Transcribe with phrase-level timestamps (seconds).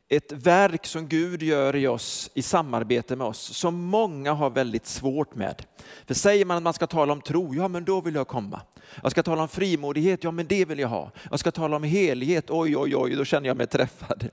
[0.08, 4.86] ett verk som Gud gör i oss i samarbete med oss, som många har väldigt
[4.86, 5.62] svårt med.
[6.06, 8.60] För säger man att man ska tala om tro, ja men då vill jag komma.
[9.02, 11.10] Jag ska tala om frimodighet, ja men det vill jag ha.
[11.30, 14.28] Jag ska tala om helighet, oj oj oj, då känner jag mig träffad.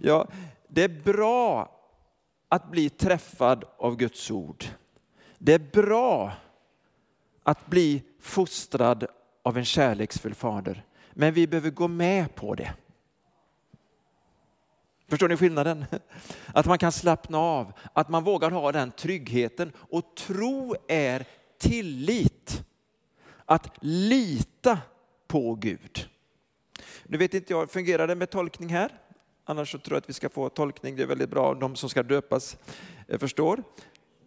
[0.00, 0.28] Ja,
[0.68, 1.76] det är bra
[2.48, 4.64] att bli träffad av Guds ord.
[5.38, 6.32] Det är bra
[7.42, 9.06] att bli fostrad
[9.42, 10.84] av en kärleksfull fader.
[11.12, 12.72] Men vi behöver gå med på det.
[15.10, 15.84] Förstår ni skillnaden?
[16.54, 19.72] Att man kan slappna av, att man vågar ha den tryggheten.
[19.76, 21.24] Och tro är
[21.58, 22.62] tillit.
[23.44, 24.78] Att lita
[25.28, 26.08] på Gud.
[27.04, 28.92] Nu vet inte jag, fungerar det med tolkning här?
[29.44, 30.96] Annars så tror jag att vi ska få tolkning.
[30.96, 32.56] Det är väldigt bra om de som ska döpas
[33.08, 33.62] eh, förstår.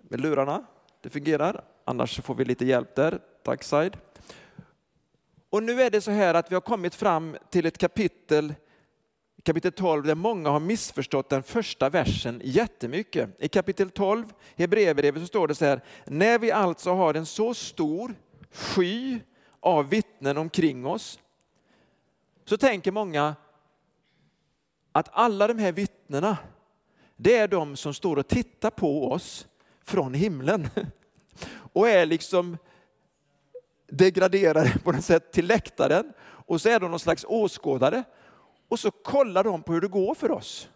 [0.01, 0.65] Med lurarna,
[1.01, 1.63] det fungerar.
[1.85, 3.19] Annars får vi lite hjälp där.
[3.43, 3.97] Tack Said.
[5.49, 8.53] Och nu är det så här att vi har kommit fram till ett kapitel
[9.43, 13.29] kapitel 12 där många har missförstått den första versen jättemycket.
[13.39, 17.25] I kapitel 12 i Hebreerbrevet så står det så här, när vi alltså har en
[17.25, 18.15] så stor
[18.51, 19.19] sky
[19.59, 21.19] av vittnen omkring oss
[22.45, 23.35] så tänker många
[24.91, 26.37] att alla de här vittnena
[27.15, 29.47] det är de som står och tittar på oss
[29.81, 30.69] från himlen
[31.73, 32.57] och är liksom
[33.87, 38.03] degraderade på något sätt till läktaren och så är de någon slags åskådare
[38.73, 40.69] och så kollar de på hur det går för oss.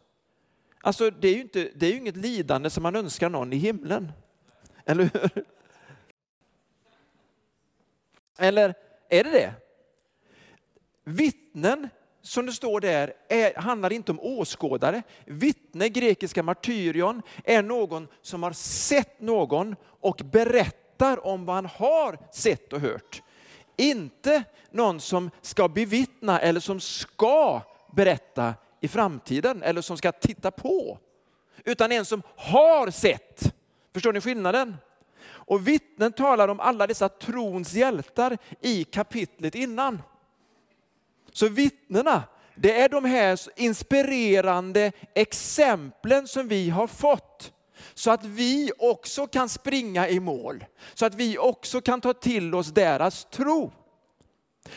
[0.81, 3.55] Alltså det är ju, inte, det är ju inget lidande som man önskar någon i
[3.55, 4.11] himlen.
[4.85, 5.45] Eller hur?
[8.37, 8.73] Eller
[9.09, 9.53] är det det?
[11.03, 11.89] Vittnen,
[12.21, 15.03] som det står där, är, handlar inte om åskådare.
[15.25, 22.17] Vittne, grekiska martyrion, är någon som har sett någon och berättar om vad han har
[22.31, 23.21] sett och hört.
[23.77, 27.61] Inte någon som ska bevittna eller som ska
[27.95, 30.99] berätta i framtiden eller som ska titta på.
[31.65, 33.53] Utan en som har sett.
[33.93, 34.77] Förstår ni skillnaden?
[35.27, 40.01] Och vittnen talar om alla dessa trons hjältar i kapitlet innan.
[41.31, 42.23] Så vittnena,
[42.55, 47.53] det är de här inspirerande exemplen som vi har fått.
[47.93, 50.65] Så att vi också kan springa i mål.
[50.93, 53.71] Så att vi också kan ta till oss deras tro.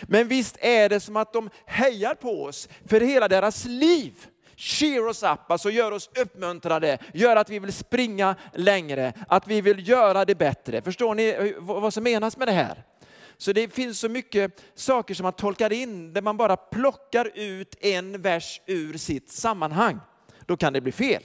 [0.02, 4.12] Men visst är det som att de hejar på oss för hela deras liv.
[4.56, 9.60] Cheer us up, alltså gör oss uppmuntrade, gör att vi vill springa längre, att vi
[9.60, 10.82] vill göra det bättre.
[10.82, 12.84] Förstår ni vad som menas med det här?
[13.36, 17.76] Så det finns så mycket saker som man tolkar in där man bara plockar ut
[17.80, 19.98] en vers ur sitt sammanhang.
[20.46, 21.22] Då kan det bli fel.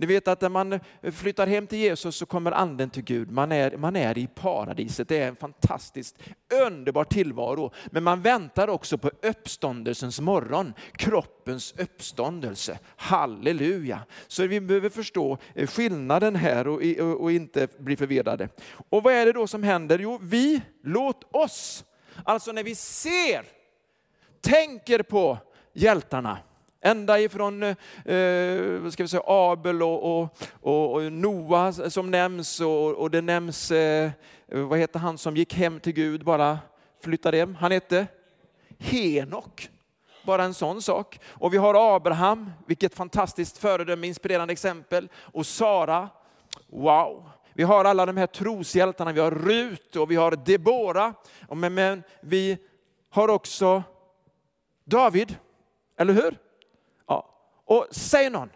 [0.00, 3.30] Ni vet att när man eh, flyttar hem till Jesus så kommer anden till Gud.
[3.30, 5.08] Man är, man är i paradiset.
[5.08, 6.18] Det är en fantastiskt
[6.66, 7.72] underbar tillvaro.
[7.86, 12.78] Men man väntar också på uppståndelsens morgon, kroppens uppståndelse.
[12.96, 14.00] Halleluja!
[14.26, 18.48] Så vi behöver förstå eh, skillnaden här och, och, och inte bli förvirrade.
[18.88, 19.98] Och vad är det då som händer?
[19.98, 21.84] Jo, vi, låt oss,
[22.24, 23.44] alltså när vi ser,
[24.40, 25.38] tänker på
[25.72, 26.38] hjältarna,
[26.88, 27.74] Ända ifrån eh,
[28.80, 33.20] vad ska vi säga, Abel och, och, och, och Noa som nämns och, och det
[33.20, 34.10] nämns, eh,
[34.46, 36.58] vad heter han som gick hem till Gud, bara
[37.02, 37.54] flyttade hem?
[37.54, 38.06] Han hette
[38.78, 39.70] Henok.
[40.24, 41.20] Bara en sån sak.
[41.28, 45.08] Och vi har Abraham, vilket fantastiskt föredöme, inspirerande exempel.
[45.16, 46.08] Och Sara,
[46.66, 47.30] wow.
[47.52, 51.14] Vi har alla de här troshjältarna, vi har Rut och vi har Debora.
[51.48, 52.58] Men, men vi
[53.10, 53.82] har också
[54.84, 55.36] David,
[55.96, 56.47] eller hur?
[57.68, 58.50] Och säg någon.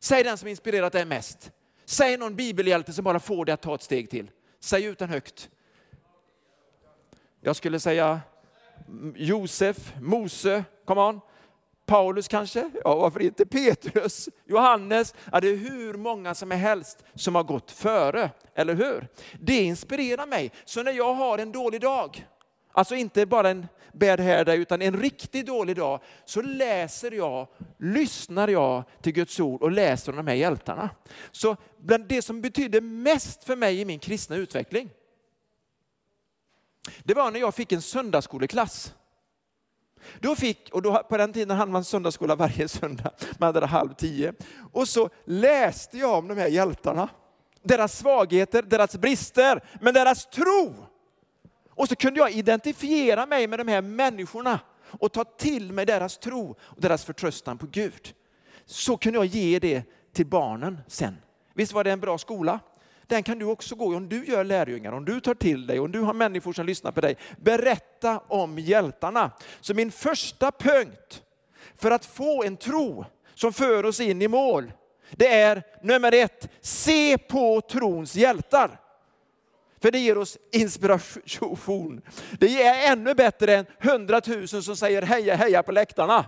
[0.00, 1.52] Säg den som inspirerat dig mest.
[1.84, 4.30] Säg någon bibelhjälte som bara får dig att ta ett steg till.
[4.60, 5.50] Säg ut den högt.
[7.40, 8.20] Jag skulle säga
[9.14, 11.20] Josef, Mose, come on.
[11.86, 12.70] Paulus kanske?
[12.84, 15.14] Ja, varför inte Petrus, Johannes?
[15.32, 19.08] Ja, det är hur många som är helst som har gått före, eller hur?
[19.40, 20.52] Det inspirerar mig.
[20.64, 22.26] Så när jag har en dålig dag,
[22.78, 27.48] alltså inte bara en bad hair day, utan en riktigt dålig dag, så läser jag,
[27.78, 30.90] lyssnar jag till Guds ord och läser om de här hjältarna.
[31.32, 34.90] Så bland det som betydde mest för mig i min kristna utveckling,
[37.04, 38.94] det var när jag fick en söndagsskoleklass.
[40.20, 43.94] Då fick, och då, på den tiden hade man söndagsskola varje söndag, man hade halv
[43.94, 44.32] tio.
[44.72, 47.08] Och så läste jag om de här hjältarna.
[47.62, 50.74] Deras svagheter, deras brister, men deras tro.
[51.78, 54.60] Och så kunde jag identifiera mig med de här människorna
[54.98, 58.14] och ta till mig deras tro och deras förtröstan på Gud.
[58.66, 59.82] Så kunde jag ge det
[60.12, 61.16] till barnen sen.
[61.54, 62.60] Visst var det en bra skola?
[63.06, 65.92] Den kan du också gå om du gör lärjungar, om du tar till dig, om
[65.92, 67.16] du har människor som lyssnar på dig.
[67.36, 69.30] Berätta om hjältarna.
[69.60, 71.22] Så min första punkt
[71.76, 73.04] för att få en tro
[73.34, 74.72] som för oss in i mål,
[75.10, 78.80] det är nummer ett, se på trons hjältar.
[79.82, 82.02] För det ger oss inspiration.
[82.38, 86.24] Det är ännu bättre än hundratusen som säger heja heja på läktarna.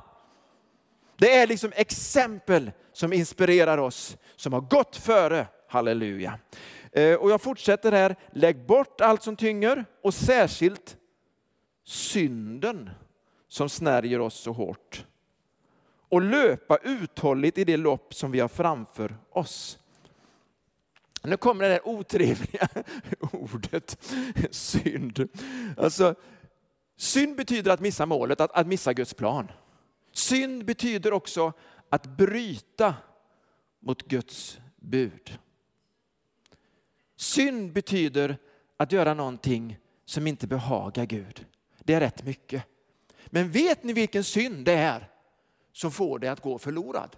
[1.18, 6.38] Det är liksom exempel som inspirerar oss, som har gått före Halleluja.
[6.92, 8.16] Eh, och jag fortsätter här.
[8.32, 10.96] Lägg bort allt som tynger och särskilt
[11.84, 12.90] synden
[13.48, 15.06] som snärjer oss så hårt.
[16.08, 19.78] Och löpa uthålligt i det lopp som vi har framför oss.
[21.22, 22.68] Nu kommer det där otrevliga
[23.32, 24.08] ordet
[24.50, 25.28] synd.
[25.76, 26.14] Alltså,
[26.96, 29.50] synd betyder att missa målet, att, att missa Guds plan.
[30.12, 31.52] Synd betyder också
[31.88, 32.94] att bryta
[33.80, 35.38] mot Guds bud.
[37.16, 38.36] Synd betyder
[38.76, 41.46] att göra någonting som inte behagar Gud.
[41.78, 42.64] Det är rätt mycket.
[43.26, 45.08] Men vet ni vilken synd det är
[45.72, 47.16] som får dig att gå förlorad?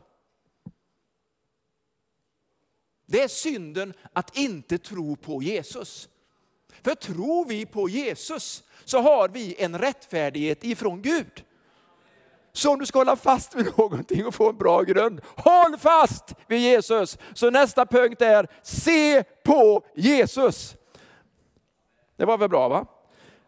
[3.13, 6.09] Det är synden att inte tro på Jesus.
[6.83, 11.45] För tror vi på Jesus så har vi en rättfärdighet ifrån Gud.
[12.53, 16.35] Så om du ska hålla fast vid någonting och få en bra grund, håll fast
[16.47, 17.19] vid Jesus.
[17.35, 20.77] Så nästa punkt är, se på Jesus.
[22.17, 22.87] Det var väl bra va?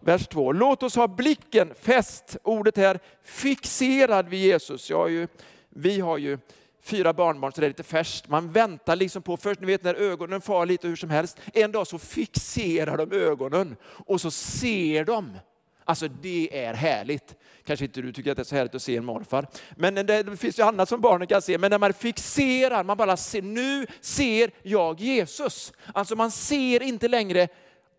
[0.00, 0.52] Vers 2.
[0.52, 4.90] Låt oss ha blicken fäst, ordet här, fixerad vid Jesus.
[4.90, 5.28] Jag har ju,
[5.68, 6.38] vi har ju
[6.84, 8.28] fyra barnbarn så det är lite färskt.
[8.28, 11.72] Man väntar liksom på, först ni vet när ögonen far lite hur som helst, en
[11.72, 13.76] dag så fixerar de ögonen
[14.06, 15.38] och så ser de.
[15.84, 17.36] Alltså det är härligt.
[17.66, 19.46] Kanske inte du tycker att det är så härligt att se en morfar.
[19.76, 21.58] Men det finns ju annat som barnen kan se.
[21.58, 25.72] Men när man fixerar, man bara ser, nu ser jag Jesus.
[25.94, 27.48] Alltså man ser inte längre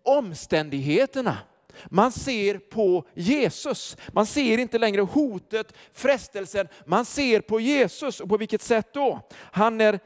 [0.03, 1.37] omständigheterna.
[1.85, 3.97] Man ser på Jesus.
[4.07, 6.67] Man ser inte längre hotet, frestelsen.
[6.85, 8.19] Man ser på Jesus.
[8.19, 9.21] Och på vilket sätt då?
[9.51, 9.99] Han är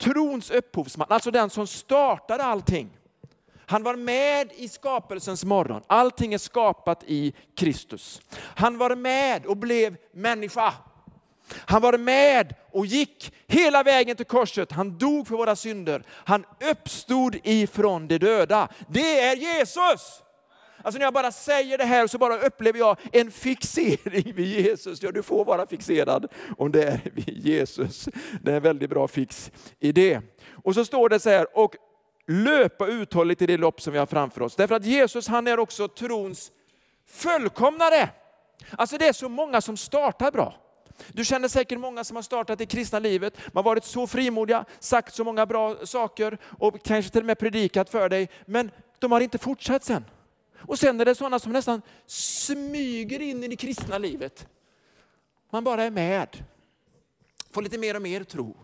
[0.00, 2.90] trons upphovsman, alltså den som startade allting.
[3.66, 5.82] Han var med i skapelsens morgon.
[5.86, 8.20] Allting är skapat i Kristus.
[8.38, 10.74] Han var med och blev människa.
[11.54, 14.72] Han var med och gick hela vägen till korset.
[14.72, 16.02] Han dog för våra synder.
[16.10, 18.68] Han uppstod ifrån de döda.
[18.88, 20.22] Det är Jesus!
[20.82, 25.02] Alltså när jag bara säger det här så bara upplever jag en fixering vid Jesus.
[25.02, 26.26] Ja, du får vara fixerad
[26.58, 28.08] om det är vid Jesus.
[28.42, 30.20] Det är en väldigt bra fix i det.
[30.64, 31.76] Och så står det så här, och
[32.26, 34.56] löpa uthålligt i det lopp som vi har framför oss.
[34.56, 36.52] Därför att Jesus han är också trons
[37.06, 38.08] fullkomnare.
[38.70, 40.54] Alltså det är så många som startar bra.
[41.08, 44.64] Du känner säkert många som har startat det kristna livet, de har varit så frimodiga,
[44.78, 49.12] sagt så många bra saker och kanske till och med predikat för dig, men de
[49.12, 50.04] har inte fortsatt sen.
[50.60, 54.48] Och sen är det sådana som nästan smyger in i det kristna livet.
[55.50, 56.44] Man bara är med,
[57.50, 58.56] får lite mer och mer tro.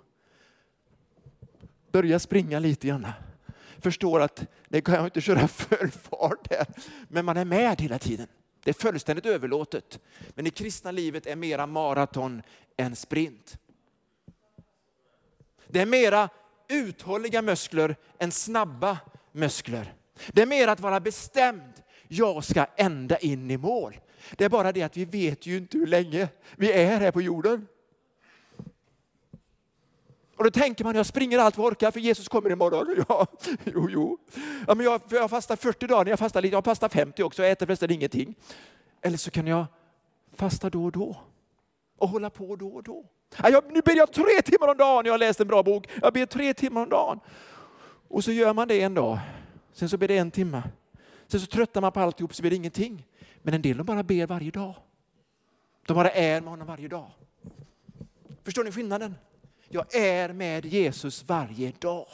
[1.92, 3.06] Börjar springa lite grann
[3.86, 6.66] förstår att det kan jag inte köra full fart där.
[7.08, 8.26] Men man är med hela tiden.
[8.64, 10.00] Det är fullständigt överlåtet.
[10.34, 12.42] Men det kristna livet är mera maraton
[12.76, 13.58] än sprint.
[15.68, 16.28] Det är mera
[16.68, 18.98] uthålliga muskler än snabba
[19.32, 19.94] muskler.
[20.32, 21.72] Det är mer att vara bestämd.
[22.08, 23.96] Jag ska ända in i mål.
[24.36, 27.22] Det är bara det att vi vet ju inte hur länge vi är här på
[27.22, 27.66] jorden.
[30.36, 33.04] Och då tänker man, jag springer allt vad orkar för Jesus kommer imorgon.
[33.08, 33.26] Ja,
[33.64, 34.18] jo, jo.
[34.66, 37.52] Ja, men jag, jag fastar 40 dagar, jag fastar lite, jag fastar 50 också, jag
[37.52, 38.34] äter förresten ingenting.
[39.02, 39.66] Eller så kan jag
[40.34, 41.16] fasta då och då.
[41.98, 43.04] Och hålla på då och då.
[43.42, 45.88] Ja, jag, nu ber jag tre timmar om dagen, jag har läst en bra bok.
[46.02, 47.20] Jag ber tre timmar om dagen.
[48.08, 49.18] Och så gör man det en dag.
[49.72, 50.62] Sen så blir det en timme.
[51.26, 53.06] Sen så tröttnar man på alltihop så blir det ingenting.
[53.42, 54.74] Men en del de bara ber varje dag.
[55.86, 57.10] De bara är med honom varje dag.
[58.44, 59.14] Förstår ni skillnaden?
[59.68, 62.06] Jag är med Jesus varje dag.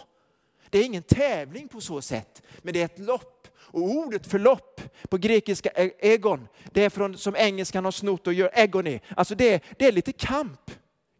[0.70, 3.48] Det är ingen tävling på så sätt, men det är ett lopp.
[3.56, 8.26] Och ordet för lopp på grekiska e- egon, det är från, som engelskan har snott
[8.26, 9.00] och gör egoni.
[9.16, 10.70] Alltså det, det är lite kamp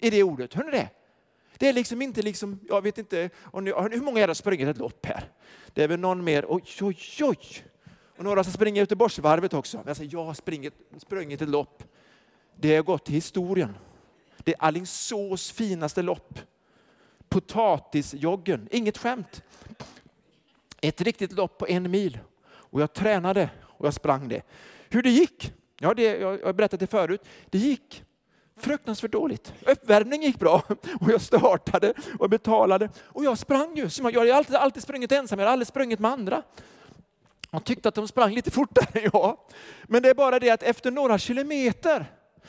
[0.01, 0.55] i det ordet.
[0.55, 0.89] Hör ni det?
[1.59, 4.69] Det är liksom inte liksom, jag vet inte, ni, hur många är det har sprungit
[4.69, 5.31] ett lopp här?
[5.73, 7.39] Det är väl någon mer, oj oj oj.
[8.23, 9.83] Och några som springer Göteborgsvarvet också.
[9.87, 11.85] Jag, säger, jag har springit, sprungit ett lopp.
[12.57, 13.77] Det har gått till historien.
[14.39, 16.39] Det är Alingsås finaste lopp.
[17.29, 19.43] Potatisjoggen, inget skämt.
[20.81, 22.19] Ett riktigt lopp på en mil.
[22.45, 24.43] Och jag tränade och jag sprang det.
[24.89, 25.53] Hur det gick?
[25.79, 27.23] Ja, det, jag har berättat det förut.
[27.51, 28.05] Det gick
[28.57, 29.55] fruktansvärt dåligt.
[29.67, 30.63] Uppvärmning gick bra
[31.01, 32.89] och jag startade och betalade.
[33.03, 33.89] Och jag sprang ju.
[33.99, 36.43] Jag har alltid, alltid sprungit ensam, jag har aldrig sprungit med andra.
[37.55, 39.47] Jag tyckte att de sprang lite fortare, ja.
[39.85, 42.07] Men det är bara det att efter några kilometer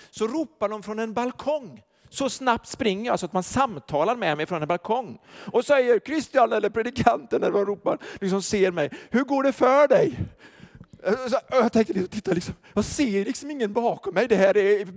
[0.09, 1.81] så ropar de från en balkong.
[2.09, 5.19] Så snabbt springer jag så att man samtalar med mig från en balkong
[5.51, 8.89] och säger Christian eller predikanten eller vad de ropar, liksom ser mig.
[9.09, 10.19] Hur går det för dig?
[11.49, 14.87] Jag tänkte, liksom, titta liksom, jag ser liksom ingen bakom mig, det här är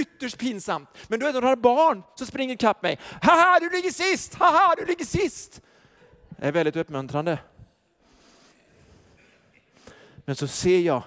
[0.00, 0.88] ytterst pinsamt.
[1.08, 2.98] Men du är några barn som springer ikapp mig.
[3.22, 4.34] Haha, du ligger sist!
[4.34, 5.60] Haha, du ligger sist!
[6.28, 7.38] Det är väldigt uppmuntrande.
[10.26, 11.02] Men så ser jag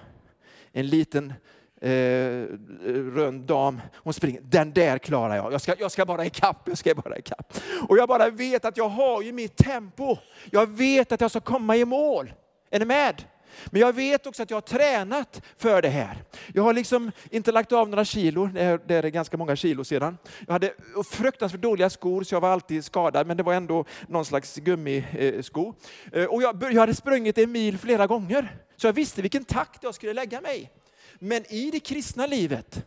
[0.72, 1.32] en liten
[1.80, 2.44] eh,
[2.88, 3.80] rund dam.
[3.94, 4.40] Hon springer.
[4.40, 5.52] Den där klarar jag.
[5.52, 6.68] Jag ska, jag ska bara ikapp.
[6.68, 7.58] Jag ska bara ikapp.
[7.88, 10.16] Och jag bara vet att jag har ju mitt tempo.
[10.50, 12.32] Jag vet att jag ska komma i mål.
[12.70, 13.24] Är ni med?
[13.66, 16.24] Men jag vet också att jag har tränat för det här.
[16.54, 18.46] Jag har liksom inte lagt av några kilo,
[18.86, 20.18] det är ganska många kilo sedan.
[20.46, 20.72] Jag hade
[21.10, 25.74] fruktansvärt dåliga skor så jag var alltid skadad, men det var ändå någon slags gummisko.
[26.12, 29.44] Eh, eh, och jag, jag hade sprungit en mil flera gånger, så jag visste vilken
[29.44, 30.70] takt jag skulle lägga mig.
[31.18, 32.86] Men i det kristna livet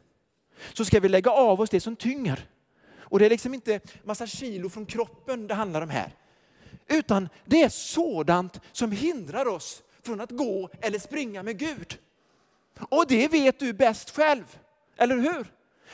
[0.73, 2.47] så ska vi lägga av oss det som tynger.
[3.13, 6.15] Och det är liksom inte massa kilo från kroppen det handlar om här.
[6.87, 11.97] Utan det är sådant som hindrar oss från att gå eller springa med Gud.
[12.79, 14.59] Och det vet du bäst själv,
[14.97, 15.47] eller hur?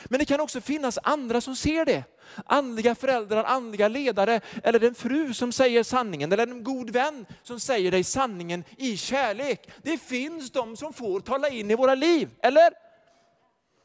[0.04, 2.04] Men det kan också finnas andra som ser det.
[2.46, 7.60] Andliga föräldrar, andliga ledare eller en fru som säger sanningen eller en god vän som
[7.60, 9.70] säger dig sanningen i kärlek.
[9.82, 12.70] Det finns de som får tala in i våra liv, eller?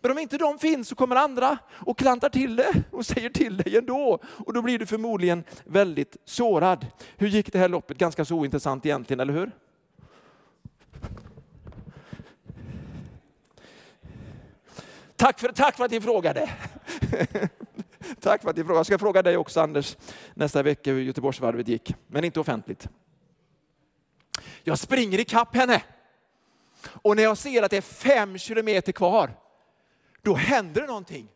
[0.02, 3.58] Men om inte de finns så kommer andra och klantar till det och säger till
[3.58, 4.20] dig ändå.
[4.26, 6.86] Och då blir du förmodligen väldigt sårad.
[7.18, 7.98] Hur gick det här loppet?
[7.98, 9.52] Ganska så ointressant egentligen, eller hur?
[15.16, 16.50] Tack för, tack för att ni frågade.
[18.20, 18.80] tack för att ni frågade.
[18.80, 19.98] Jag ska fråga dig också Anders
[20.34, 22.88] nästa vecka hur Göteborgsvarvet gick, men inte offentligt.
[24.64, 25.84] Jag springer ikapp henne.
[26.88, 29.38] Och när jag ser att det är fem kilometer kvar,
[30.22, 31.28] då händer det någonting.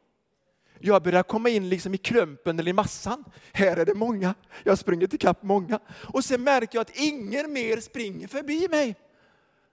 [0.80, 3.24] Jag börjar komma in liksom i klumpen eller i massan.
[3.54, 4.36] Här är det många.
[4.64, 5.80] Jag springer ikapp många.
[6.14, 8.96] Och sen märker jag att ingen mer springer förbi mig.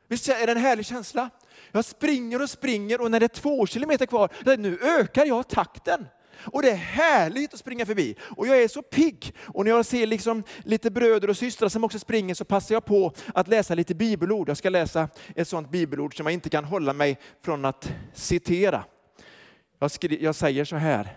[0.08, 1.30] Visst är det en härlig känsla?
[1.72, 6.06] Jag springer och springer och när det är två kilometer kvar, nu ökar jag takten.
[6.52, 8.16] Och det är härligt att springa förbi.
[8.36, 9.34] Och jag är så pigg.
[9.46, 12.84] Och när jag ser liksom lite bröder och systrar som också springer så passar jag
[12.84, 14.48] på att läsa lite bibelord.
[14.48, 18.84] Jag ska läsa ett sådant bibelord som jag inte kan hålla mig från att citera.
[19.78, 21.16] Jag, jag säger så här.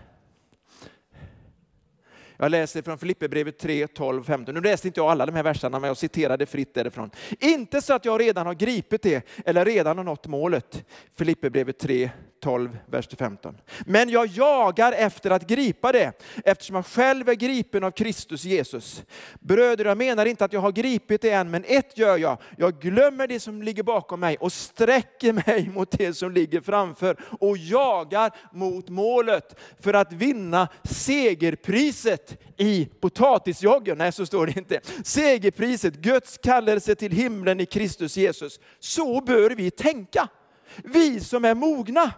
[2.42, 4.54] Jag läser från Filipperbrevet 3, 12, 15.
[4.54, 7.10] Nu läste inte jag alla de här verserna, men jag citerade fritt därifrån.
[7.40, 10.84] Inte så att jag redan har gripit det eller redan har nått målet.
[11.16, 13.56] Filipperbrevet 3, 12, vers 15.
[13.86, 16.12] Men jag jagar efter att gripa det,
[16.44, 19.02] eftersom jag själv är gripen av Kristus Jesus.
[19.40, 22.38] Bröder, jag menar inte att jag har gripit det än, men ett gör jag.
[22.56, 27.16] Jag glömmer det som ligger bakom mig och sträcker mig mot det som ligger framför
[27.40, 33.98] och jagar mot målet för att vinna segerpriset i potatisjoggen.
[33.98, 34.80] Nej, så står det inte.
[35.04, 38.60] Segerpriset, Guds kallelse till himlen i Kristus Jesus.
[38.78, 40.28] Så bör vi tänka.
[40.76, 42.12] Vi som är mogna.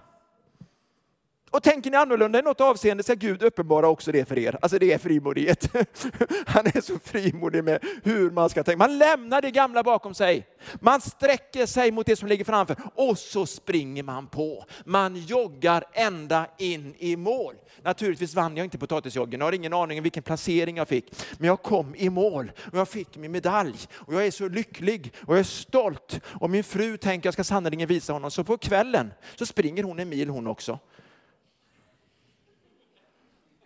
[1.53, 4.59] Och tänker ni annorlunda i något avseende ska Gud uppenbara också det för er.
[4.63, 5.69] Alltså det är frimodighet.
[6.47, 8.79] Han är så frimodig med hur man ska tänka.
[8.79, 10.47] Man lämnar det gamla bakom sig.
[10.81, 14.65] Man sträcker sig mot det som ligger framför och så springer man på.
[14.85, 17.55] Man joggar ända in i mål.
[17.83, 19.41] Naturligtvis vann jag inte potatisjoggen.
[19.41, 21.15] Jag har ingen aning om vilken placering jag fick.
[21.39, 23.77] Men jag kom i mål och jag fick min medalj.
[23.95, 26.21] Och jag är så lycklig och jag är stolt.
[26.25, 28.31] Och min fru tänker jag ska sannerligen visa honom.
[28.31, 30.79] Så på kvällen så springer hon en mil hon också.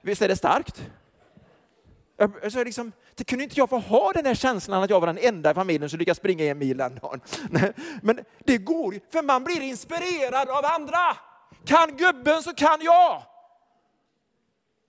[0.06, 0.90] Visst är det starkt?
[2.18, 5.18] Alltså liksom, det kunde inte jag få ha den här känslan att jag var den
[5.18, 7.20] enda i familjen som lyckas springa en mil den dagen.
[8.02, 11.16] Men det går ju, för man blir inspirerad av andra.
[11.64, 13.22] Kan gubben så kan jag.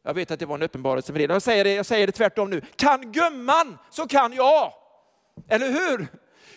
[0.03, 1.19] Jag vet att det var en uppenbarelse för.
[1.19, 2.61] Jag säger det, jag säger det tvärtom nu.
[2.75, 4.73] Kan gumman så kan jag.
[5.47, 6.07] Eller hur?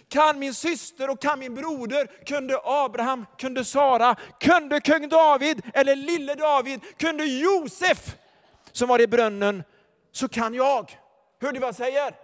[0.09, 5.97] Kan min syster och kan min broder, kunde Abraham, kunde Sara, kunde kung David eller
[5.97, 8.17] lille David, kunde Josef
[8.73, 9.63] som var i brunnen,
[10.13, 10.99] så kan jag.
[11.41, 12.15] Hör du vad jag säger?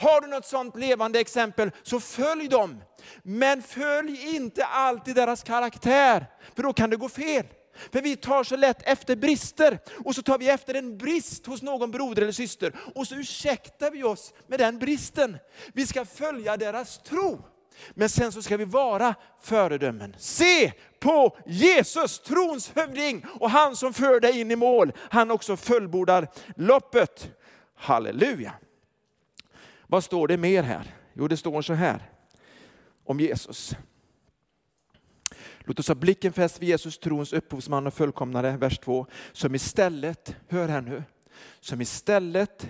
[0.00, 2.82] Har du något sånt levande exempel så följ dem.
[3.22, 7.46] Men följ inte alltid deras karaktär, för då kan det gå fel.
[7.92, 11.62] För vi tar så lätt efter brister och så tar vi efter en brist hos
[11.62, 15.38] någon broder eller syster och så ursäktar vi oss med den bristen.
[15.72, 17.44] Vi ska följa deras tro.
[17.90, 20.16] Men sen så ska vi vara föredömen.
[20.18, 24.92] Se på Jesus, trons hövding och han som för dig in i mål.
[24.98, 27.30] Han också fullbordar loppet.
[27.74, 28.52] Halleluja.
[29.86, 30.94] Vad står det mer här?
[31.12, 32.10] Jo, det står så här
[33.04, 33.76] om Jesus.
[35.60, 40.36] Låt oss ha blicken fäst vid Jesus, trons upphovsman och fullkomnare, vers 2, som istället,
[40.48, 41.02] hör här nu,
[41.60, 42.68] som istället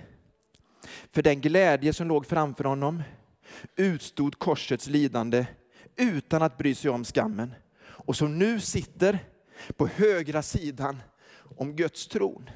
[1.11, 3.03] för den glädje som låg framför honom
[3.77, 5.47] utstod korsets lidande
[5.97, 7.55] utan att bry sig om skammen
[7.87, 9.19] och som nu sitter
[9.77, 11.03] på högra sidan
[11.57, 12.51] om Guds tron.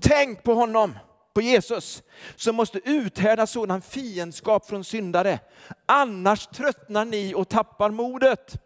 [0.00, 0.98] Tänk på honom,
[1.34, 2.02] på Jesus,
[2.36, 5.38] som måste uthärda sådan fiendskap från syndare.
[5.86, 8.60] Annars tröttnar ni och tappar modet.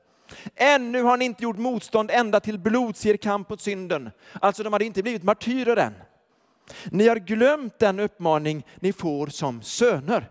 [0.55, 4.11] Ännu har ni inte gjort motstånd ända till blods er kamp mot synden.
[4.41, 5.95] Alltså de hade inte blivit martyrer än.
[6.85, 10.31] Ni har glömt den uppmaning ni får som söner.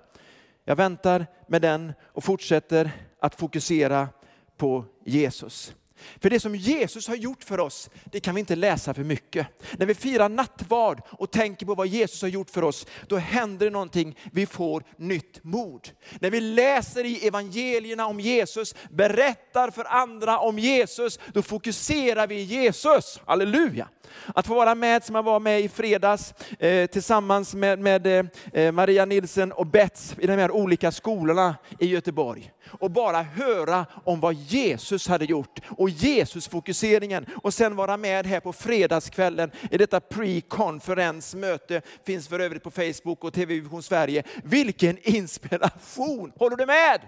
[0.69, 4.09] Jag väntar med den och fortsätter att fokusera
[4.57, 5.75] på Jesus.
[6.21, 9.47] För det som Jesus har gjort för oss, det kan vi inte läsa för mycket.
[9.77, 13.65] När vi firar nattvard och tänker på vad Jesus har gjort för oss, då händer
[13.65, 15.89] det någonting, vi får nytt mod.
[16.19, 22.41] När vi läser i evangelierna om Jesus, berättar för andra om Jesus, då fokuserar vi
[22.41, 23.21] Jesus.
[23.25, 23.87] Halleluja!
[24.35, 28.71] Att få vara med som jag var med i fredags eh, tillsammans med, med eh,
[28.71, 32.51] Maria Nilsen och Bets i de här olika skolorna i Göteborg.
[32.71, 38.39] Och bara höra om vad Jesus hade gjort och Jesusfokuseringen och sen vara med här
[38.39, 41.81] på fredagskvällen i detta pre-konferensmöte.
[42.05, 44.23] Finns för övrigt på Facebook och TV Vision Sverige.
[44.43, 46.31] Vilken inspiration!
[46.35, 46.99] Håller du med?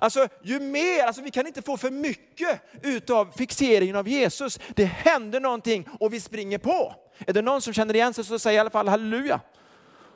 [0.00, 4.60] Alltså ju mer, alltså vi kan inte få för mycket utav fixeringen av Jesus.
[4.74, 6.94] Det händer någonting och vi springer på.
[7.26, 9.40] Är det någon som känner igen sig så säg i alla fall halleluja.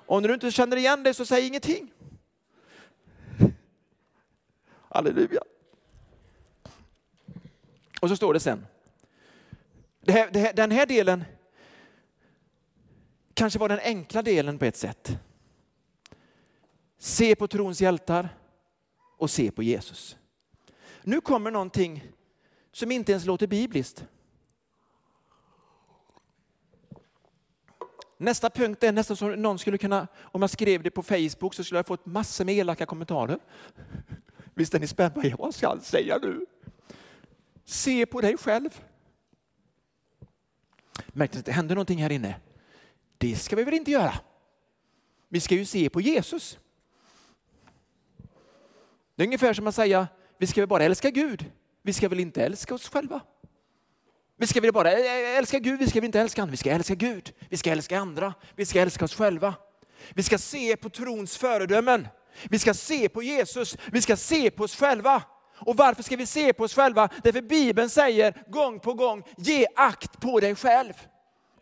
[0.07, 1.91] Om du inte känner igen dig så säg ingenting.
[4.95, 5.43] Halleluja.
[8.01, 8.67] Och så står det sen.
[10.01, 11.25] Det här, det här, den här delen
[13.35, 15.19] kanske var den enkla delen på ett sätt.
[16.99, 18.29] Se på trons hjältar
[19.17, 20.17] och se på Jesus.
[21.03, 22.13] Nu kommer någonting
[22.73, 24.05] som inte ens låter bibliskt.
[28.17, 31.65] Nästa punkt är nästan som någon skulle kunna, om jag skrev det på Facebook så
[31.65, 33.39] skulle jag fått massor med elaka kommentarer.
[34.63, 35.37] Visst är ni spända?
[35.39, 36.47] Vad ska han säga nu?
[37.65, 38.81] Se på dig själv.
[41.07, 42.41] Märkte att det hände någonting här inne?
[43.19, 44.15] Det ska vi väl inte göra?
[45.29, 46.59] Vi ska ju se på Jesus.
[49.15, 51.51] Det är ungefär som att säga, vi ska väl bara älska Gud.
[51.83, 53.21] Vi ska väl inte älska oss själva?
[54.37, 56.51] Vi ska väl bara älska Gud, vi ska väl inte älska andra.
[56.51, 59.55] Vi ska älska Gud, vi ska älska andra, vi ska älska oss själva.
[60.11, 62.09] Vi ska se på trons föredömen.
[62.51, 65.23] Vi ska se på Jesus, vi ska se på oss själva.
[65.65, 67.09] Och varför ska vi se på oss själva?
[67.23, 70.95] Därför Bibeln säger gång på gång, ge akt på dig själv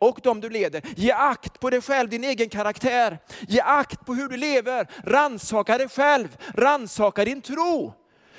[0.01, 0.83] och de du leder.
[0.97, 3.19] Ge akt på dig själv, din egen karaktär.
[3.49, 4.87] Ge akt på hur du lever.
[5.05, 7.95] Ransaka dig själv, ransaka din tro.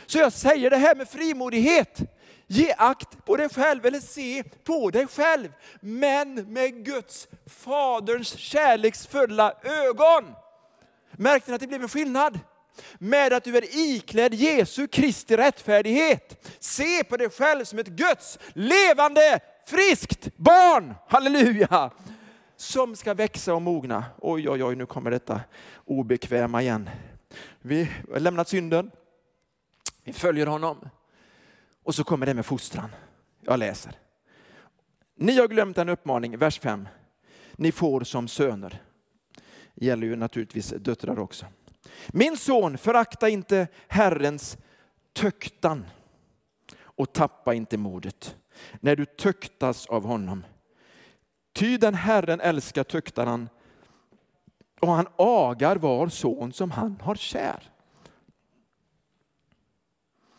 [0.06, 2.00] Så jag säger det här med frimodighet.
[2.48, 5.50] Ge akt på dig själv eller se på dig själv.
[5.82, 7.28] Men med Guds
[7.64, 10.36] faderns kärleksfulla ögon.
[11.22, 12.40] Märkte ni att det blev en skillnad?
[13.00, 16.50] med att du är iklädd Jesu Kristi rättfärdighet.
[16.60, 20.94] Se på dig själv som ett Guds levande, friskt barn.
[21.08, 21.92] Halleluja!
[22.56, 24.06] Som ska växa och mogna.
[24.18, 25.42] Oj, oj, oj, nu kommer detta
[25.86, 26.90] obekväma igen.
[27.62, 28.92] Vi har lämnat synden.
[30.04, 30.90] Vi följer honom.
[31.84, 32.96] Och så kommer det med fostran.
[33.42, 33.94] Jag läser.
[35.18, 36.88] Ni har glömt en uppmaning, vers 5.
[37.52, 38.82] Ni får som söner.
[39.76, 41.46] Det gäller ju naturligtvis döttrar också.
[42.08, 44.58] Min son, förakta inte Herrens
[45.14, 45.86] töktan
[46.80, 48.36] och tappa inte modet
[48.80, 50.46] när du töktas av honom.
[51.54, 53.50] Ty den Herren älskar töktar han
[54.80, 57.72] och han agar var son som han har kär.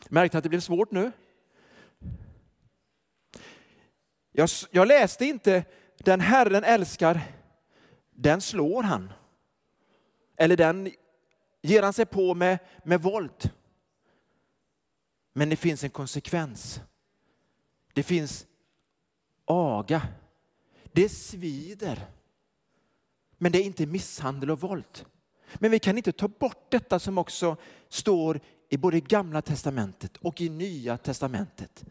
[0.09, 1.13] Märkte att det blev svårt nu?
[4.33, 5.65] Jag, jag läste inte
[5.99, 7.21] den Herren älskar,
[8.11, 9.13] den slår han.
[10.37, 10.91] Eller den
[11.63, 13.51] ger han sig på med, med våld.
[15.33, 16.81] Men det finns en konsekvens.
[17.93, 18.47] Det finns
[19.45, 20.03] aga.
[20.93, 22.07] Det svider.
[23.39, 25.05] Men det är inte misshandel och våld.
[25.55, 27.57] Men vi kan inte ta bort detta som också
[27.89, 31.85] står i både gamla testamentet och i nya testamentet.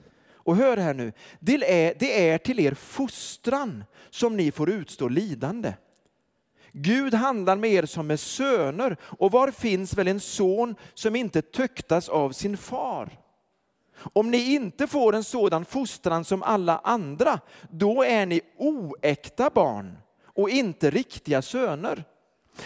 [0.44, 5.08] Och hör här nu, det är, det är till er fostran som ni får utstå
[5.08, 5.74] lidande.
[6.72, 11.42] Gud handlar med er som med söner och var finns väl en son som inte
[11.42, 13.18] töktas av sin far?
[14.14, 19.98] Om ni inte får en sådan fostran som alla andra, då är ni oäkta barn
[20.26, 22.04] och inte riktiga söner.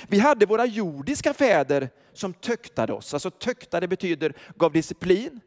[0.08, 3.14] Vi hade våra jordiska fäder som töktade oss.
[3.14, 5.42] Alltså töktade betyder gav disciplin.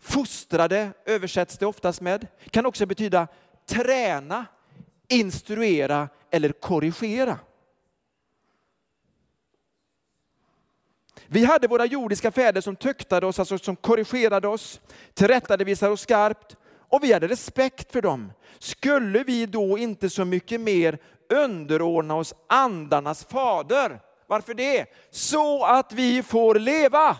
[0.00, 2.26] Fostrade översätts det oftast med.
[2.50, 3.28] Kan också betyda
[3.66, 4.46] träna,
[5.08, 7.38] instruera eller korrigera.
[11.26, 14.80] Vi hade våra jordiska fäder som töktade oss, alltså som korrigerade oss,
[15.14, 16.56] tillrättavisade oss skarpt
[16.88, 18.32] och vi hade respekt för dem.
[18.58, 20.98] Skulle vi då inte så mycket mer
[21.30, 24.00] underordna oss andarnas fader?
[24.26, 24.86] Varför det?
[25.10, 27.16] Så att vi får leva.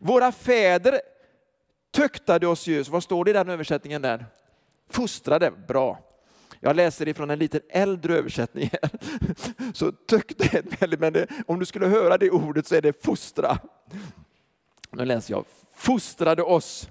[0.00, 1.00] Våra fäder
[1.90, 4.26] töktade oss ju, vad står det i den översättningen där?
[4.90, 6.07] Fostrade, bra.
[6.60, 8.70] Jag läser ifrån en lite äldre översättning.
[8.72, 8.90] Här.
[9.74, 10.62] Så tökte
[10.98, 13.58] men det, om du skulle höra det ordet så är det fostra.
[14.90, 15.44] Nu läser jag.
[15.74, 16.88] Fostrade oss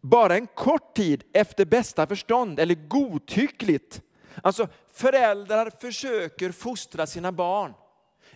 [0.00, 4.02] bara en kort tid efter bästa förstånd eller godtyckligt.
[4.42, 7.74] Alltså föräldrar försöker fostra sina barn.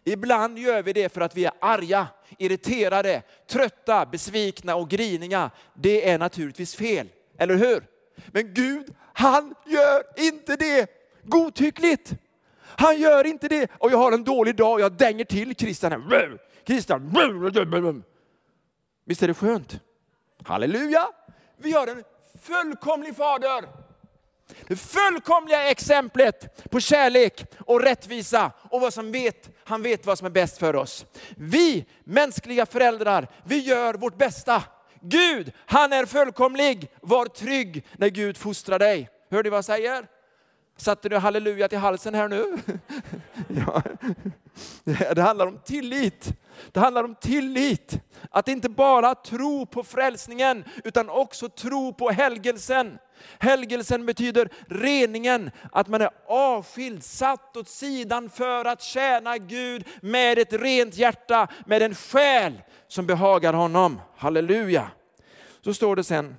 [0.05, 2.07] Ibland gör vi det för att vi är arga,
[2.39, 5.51] irriterade, trötta, besvikna och griniga.
[5.75, 7.85] Det är naturligtvis fel, eller hur?
[8.27, 10.91] Men Gud, han gör inte det
[11.23, 12.15] godtyckligt.
[12.63, 13.71] Han gör inte det.
[13.79, 16.13] Och jag har en dålig dag och jag dänger till Christian.
[16.67, 18.03] Christian.
[19.05, 19.81] Visst är det skönt?
[20.45, 21.09] Halleluja!
[21.57, 22.05] Vi har en
[22.43, 23.65] fullkomlig fader.
[24.67, 30.27] Det fullkomliga exemplet på kärlek och rättvisa och vad som vet, han vet vad som
[30.27, 31.07] är bäst för oss.
[31.37, 34.63] Vi mänskliga föräldrar, vi gör vårt bästa.
[35.01, 36.91] Gud, han är fullkomlig.
[37.01, 39.09] Var trygg när Gud fostrar dig.
[39.31, 40.07] Hör du vad jag säger?
[40.81, 42.45] Satte du halleluja till halsen här nu?
[43.49, 43.83] ja.
[45.15, 46.33] Det handlar om tillit.
[46.73, 48.01] Det handlar om tillit.
[48.31, 52.99] Att inte bara tro på frälsningen utan också tro på helgelsen.
[53.39, 60.39] Helgelsen betyder reningen, att man är avskild, satt åt sidan för att tjäna Gud med
[60.39, 64.01] ett rent hjärta, med en själ som behagar honom.
[64.17, 64.91] Halleluja.
[65.65, 66.37] Så står det sen,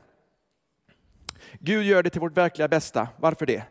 [1.59, 3.07] Gud gör det till vårt verkliga bästa.
[3.19, 3.63] Varför det?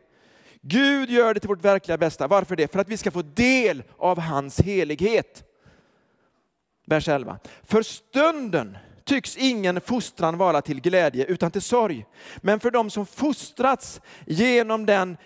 [0.63, 2.29] Gud gör det till vårt verkliga bästa.
[2.29, 2.73] Varför det?
[2.73, 5.45] För att vi ska få del av hans helighet.
[6.87, 7.39] Vers 11.
[7.63, 12.07] För stunden tycks ingen fostran vara till glädje utan till sorg.
[12.37, 15.17] Men för dem som fostrats genom den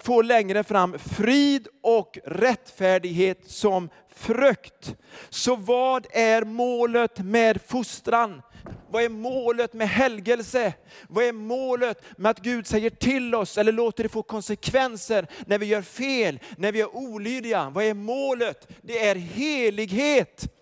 [0.00, 4.94] får längre fram frid och rättfärdighet som frukt.
[5.28, 8.42] Så vad är målet med fostran?
[8.90, 10.72] Vad är målet med helgelse?
[11.08, 15.58] Vad är målet med att Gud säger till oss eller låter det få konsekvenser när
[15.58, 17.70] vi gör fel, när vi är olydiga?
[17.70, 18.68] Vad är målet?
[18.82, 20.52] Det är helighet.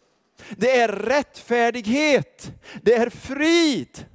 [0.51, 2.53] Det är rättfärdighet.
[2.83, 4.07] Det är frid.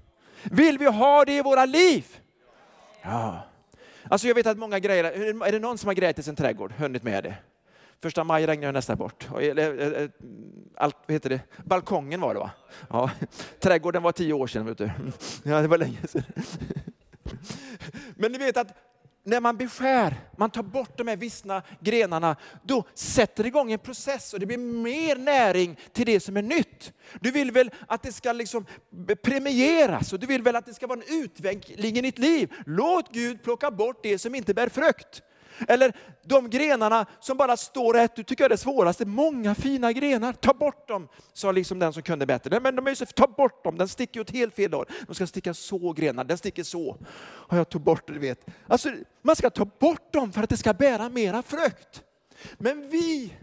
[0.43, 2.05] Vill vi ha det i våra liv?
[3.01, 3.46] Ja.
[4.09, 6.71] Alltså jag vet att många grejer, är det någon som har grejat i sin trädgård,
[6.71, 7.35] hunnit med det?
[7.99, 9.27] Första maj regnar nästan bort.
[9.39, 10.09] Eh, eh, eh,
[10.75, 11.41] allt, vad heter det?
[11.65, 12.51] Balkongen var det va?
[12.89, 13.11] Ja.
[13.59, 14.65] Trädgården var tio år sedan.
[14.65, 14.91] Vet du.
[15.43, 16.23] Ja, det var länge sedan.
[18.15, 18.67] Men ni vet att
[19.27, 23.79] när man beskär, man tar bort de här vissna grenarna, då sätter det igång en
[23.79, 26.93] process och det blir mer näring till det som är nytt.
[27.21, 28.65] Du vill väl att det ska liksom
[29.23, 32.53] premieras och du vill väl att det ska vara en utveckling i ditt liv.
[32.65, 35.21] Låt Gud plocka bort det som inte bär frukt.
[35.67, 35.93] Eller
[36.25, 39.05] de grenarna som bara står rätt du tycker jag är det svåraste.
[39.05, 42.59] Många fina grenar, ta bort dem, sa liksom den som kunde bättre.
[42.59, 44.85] Men de är ju så, ta bort dem, den sticker åt helt fel håll.
[45.07, 46.97] De ska sticka så grenar, den sticker så.
[47.19, 48.45] Och jag tog bort det, du vet.
[48.67, 48.89] Alltså,
[49.21, 52.03] man ska ta bort dem för att det ska bära mera frukt.
[52.57, 53.33] Men vi,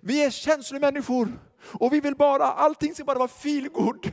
[0.00, 1.28] vi är känslomänniskor.
[1.72, 4.10] Och vi vill bara, allting ska bara vara feelgood.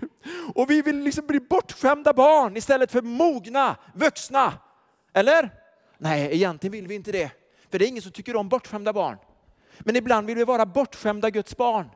[0.55, 4.53] Och vi vill liksom bli bortskämda barn istället för mogna vuxna.
[5.13, 5.49] Eller?
[5.97, 7.31] Nej, egentligen vill vi inte det.
[7.69, 9.17] För det är ingen som tycker om bortskämda barn.
[9.79, 11.89] Men ibland vill vi vara bortskämda Guds barn.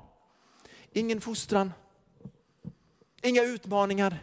[0.91, 1.73] Ingen fostran,
[3.21, 4.19] inga utmaningar,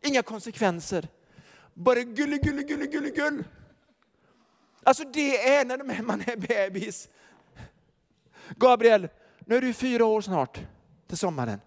[0.00, 1.08] inga konsekvenser.
[1.74, 3.44] Bara gulle, gulle, gulle, gulle, gull.
[4.82, 7.08] Alltså det är när man är bebis.
[8.56, 10.60] Gabriel, nu är du fyra år snart
[11.06, 11.60] till sommaren.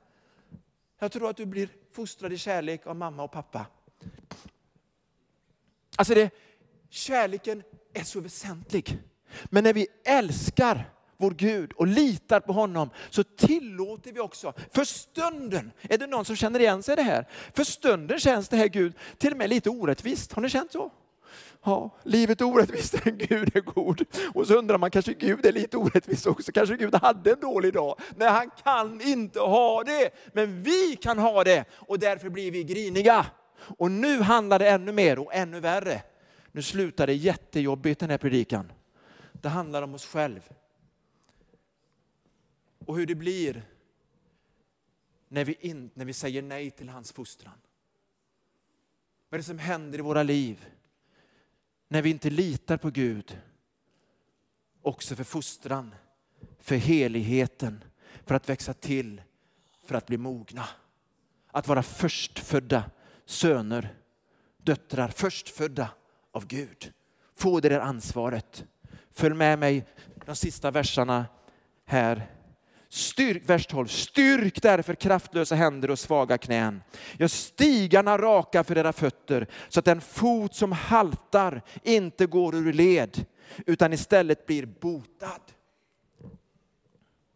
[0.99, 3.65] Jag tror att du blir fostrad i kärlek av mamma och pappa.
[5.95, 6.31] Alltså det,
[6.91, 8.99] kärleken är så väsentlig.
[9.45, 14.83] Men när vi älskar vår Gud och litar på honom så tillåter vi också, för
[14.83, 17.27] stunden, är det någon som känner igen sig i det här?
[17.53, 20.33] För stunden känns det här Gud till och med lite orättvist.
[20.33, 20.91] Har ni känt så?
[21.63, 24.05] Ja, livet är orättvist, Gud är god.
[24.33, 26.51] Och så undrar man, kanske Gud är lite orättvis också.
[26.51, 27.99] Kanske Gud hade en dålig dag.
[28.15, 30.09] Nej, han kan inte ha det.
[30.33, 33.25] Men vi kan ha det och därför blir vi griniga.
[33.77, 36.01] Och nu handlar det ännu mer och ännu värre
[36.51, 38.71] nu slutar det jättejobbigt den här predikan.
[39.33, 40.49] Det handlar om oss själv.
[42.85, 43.63] Och hur det blir
[45.27, 47.57] när vi, in, när vi säger nej till hans fostran.
[49.29, 50.65] Vad är det som händer i våra liv
[51.87, 53.41] när vi inte litar på Gud?
[54.81, 55.95] Också för fostran,
[56.59, 57.83] för heligheten,
[58.25, 59.21] för att växa till,
[59.83, 60.67] för att bli mogna.
[61.47, 62.91] Att vara förstfödda
[63.25, 63.95] söner,
[64.57, 65.89] döttrar, förstfödda
[66.31, 66.91] av Gud.
[67.37, 68.65] Få det där ansvaret.
[69.11, 69.85] Följ med mig
[70.25, 71.25] de sista verserna
[71.85, 72.31] här.
[72.89, 73.87] Styrk, vers 12.
[73.87, 76.81] Styrk därför kraftlösa händer och svaga knän.
[77.19, 82.73] Gör stigarna raka för era fötter så att den fot som haltar inte går ur
[82.73, 83.25] led
[83.65, 85.41] utan istället blir botad.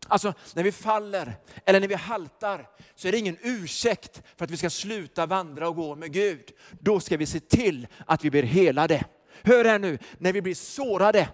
[0.08, 1.34] Alltså när vi faller
[1.66, 5.70] eller när vi haltar så är det ingen ursäkt för att vi ska sluta vandra
[5.70, 6.52] och gå med Gud.
[6.72, 9.06] Då ska vi se till att vi blir helade.
[9.44, 11.30] Hör här nu, när vi blir sårade,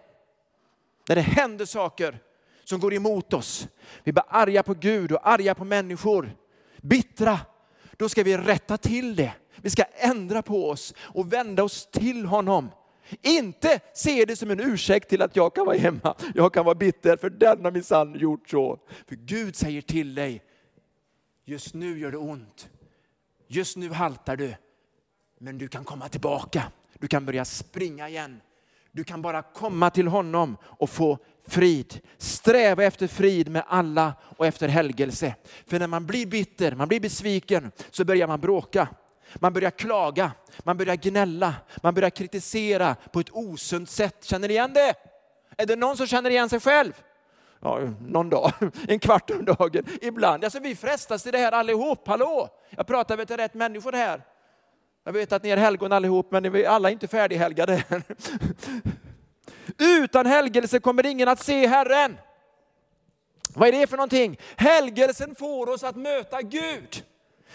[1.09, 2.19] när det händer saker
[2.63, 3.67] som går emot oss.
[4.03, 6.35] Vi blir arga på Gud och arga på människor,
[6.77, 7.39] bittra.
[7.97, 9.33] Då ska vi rätta till det.
[9.55, 12.69] Vi ska ändra på oss och vända oss till honom.
[13.21, 16.15] Inte se det som en ursäkt till att jag kan vara hemma.
[16.35, 18.79] Jag kan vara bitter för den har minsann gjort så.
[19.07, 20.43] För Gud säger till dig,
[21.45, 22.69] just nu gör det ont.
[23.47, 24.55] Just nu haltar du.
[25.39, 26.63] Men du kan komma tillbaka.
[26.99, 28.41] Du kan börja springa igen.
[28.91, 31.99] Du kan bara komma till honom och få frid.
[32.17, 35.35] Sträva efter frid med alla och efter helgelse.
[35.67, 38.87] För när man blir bitter, man blir besviken, så börjar man bråka.
[39.35, 44.23] Man börjar klaga, man börjar gnälla, man börjar kritisera på ett osunt sätt.
[44.23, 44.93] Känner ni igen det?
[45.57, 46.93] Är det någon som känner igen sig själv?
[47.61, 48.51] Ja, någon dag,
[48.87, 50.43] en kvart om dagen, ibland.
[50.43, 52.49] Alltså, vi frestas till det här allihop, hallå?
[52.69, 54.23] Jag pratar väl till rätt människor här.
[55.03, 57.83] Jag vet att ni är helgon allihop, men alla är alla inte färdighelgade.
[59.77, 62.17] Utan helgelse kommer ingen att se Herren.
[63.55, 64.39] Vad är det för någonting?
[64.55, 67.03] Helgelsen får oss att möta Gud.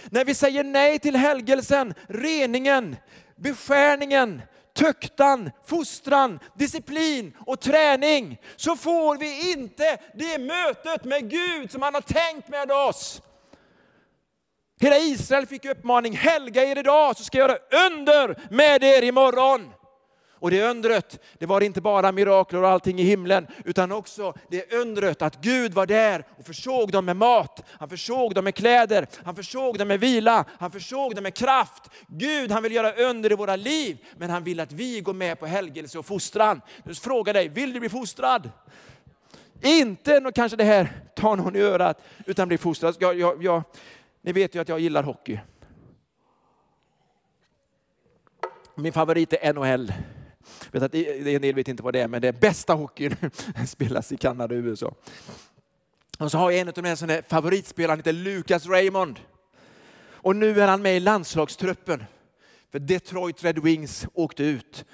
[0.05, 2.97] När vi säger nej till helgelsen, reningen,
[3.37, 4.43] beskärningen,
[4.77, 11.95] tuktan, fostran, disciplin och träning så får vi inte det mötet med Gud som han
[11.95, 13.23] har tänkt med oss.
[14.81, 19.73] Hela Israel fick uppmaning, helga er idag så ska jag göra under med er imorgon.
[20.47, 24.73] Och det undret, det var inte bara mirakler och allting i himlen, utan också det
[24.73, 29.07] undret att Gud var där och försåg dem med mat, han försåg dem med kläder,
[29.25, 31.83] han försåg dem med vila, han försåg dem med kraft.
[32.07, 35.41] Gud han vill göra under i våra liv, men han vill att vi går med
[35.41, 36.61] på helgelse och fostran.
[36.85, 38.51] Nu frågar dig, vill du bli fostrad?
[39.63, 42.97] Inte kanske det här, ta någon i örat, utan bli fostrad.
[42.99, 43.63] Jag, jag, jag,
[44.23, 45.39] ni vet ju att jag gillar hockey.
[48.79, 49.93] Min favorit är NHL.
[50.73, 53.17] Vet att en del vet inte vad det är, men det är bästa hockeyn
[53.67, 54.95] spelas i Kanada och USA.
[56.19, 59.21] Och så har jag en av mina här favoritspelarna, heter Lucas Raymond.
[60.09, 62.05] Och nu är han med i landslagstruppen.
[62.73, 64.85] För Detroit Red Wings åkte ut.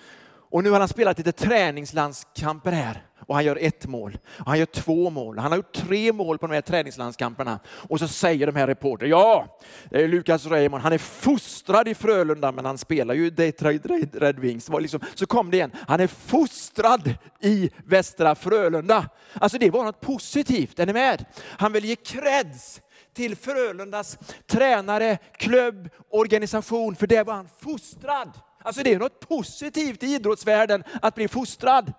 [0.53, 4.19] Och nu har han spelat lite träningslandskamper här och han gör ett mål.
[4.39, 5.39] Och han gör två mål.
[5.39, 7.61] Han har gjort tre mål på de här träningslandskamperna.
[7.67, 9.59] Och så säger de här reporter, ja,
[9.91, 14.39] det är Lukas Raymond, han är fostrad i Frölunda men han spelar ju Detroit Red
[14.39, 14.71] Wings.
[14.81, 19.09] Liksom, så kom det igen, han är fostrad i Västra Frölunda.
[19.35, 21.25] Alltså det var något positivt, är ni med?
[21.43, 22.81] Han vill ge creds
[23.15, 28.31] till Frölundas tränare, klubb, organisation, för det var han fostrad.
[28.63, 31.93] Alltså det är något positivt i idrottsvärlden att bli fostrad.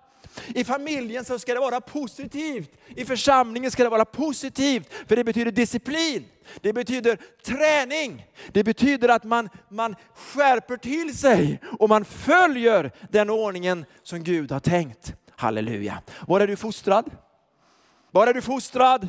[0.46, 2.70] I familjen så ska det vara positivt.
[2.96, 6.24] I församlingen ska det vara positivt, för det betyder disciplin.
[6.60, 8.26] Det betyder träning.
[8.52, 14.52] Det betyder att man, man skärper till sig och man följer den ordningen som Gud
[14.52, 15.14] har tänkt.
[15.36, 16.02] Halleluja.
[16.26, 17.10] Var är du fostrad?
[18.10, 19.08] Var är du fostrad?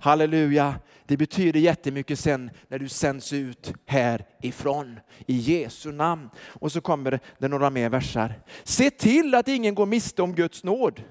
[0.00, 0.74] Halleluja.
[1.12, 6.30] Det betyder jättemycket sen när du sänds ut härifrån i Jesu namn.
[6.38, 8.42] Och så kommer det några mer versar.
[8.64, 11.02] Se till att ingen går miste om Guds nåd.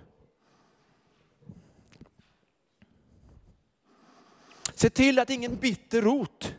[4.73, 6.55] Se till att ingen bitter rot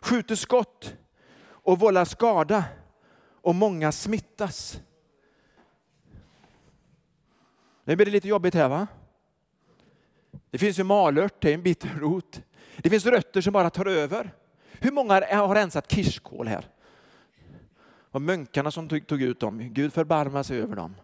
[0.00, 0.96] skjuter skott
[1.46, 2.64] och vållar skada
[3.40, 4.80] och många smittas.
[7.84, 8.86] Nu blir det lite jobbigt här va?
[10.50, 12.42] Det finns ju malört, det är en bitter rot.
[12.76, 14.30] Det finns rötter som bara tar över.
[14.72, 16.68] Hur många har rensat kirskål här?
[18.10, 20.94] Och munkarna som tog ut dem, Gud förbarmar sig över dem.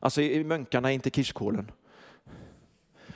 [0.00, 1.70] Alltså munkarna inte kirskålen.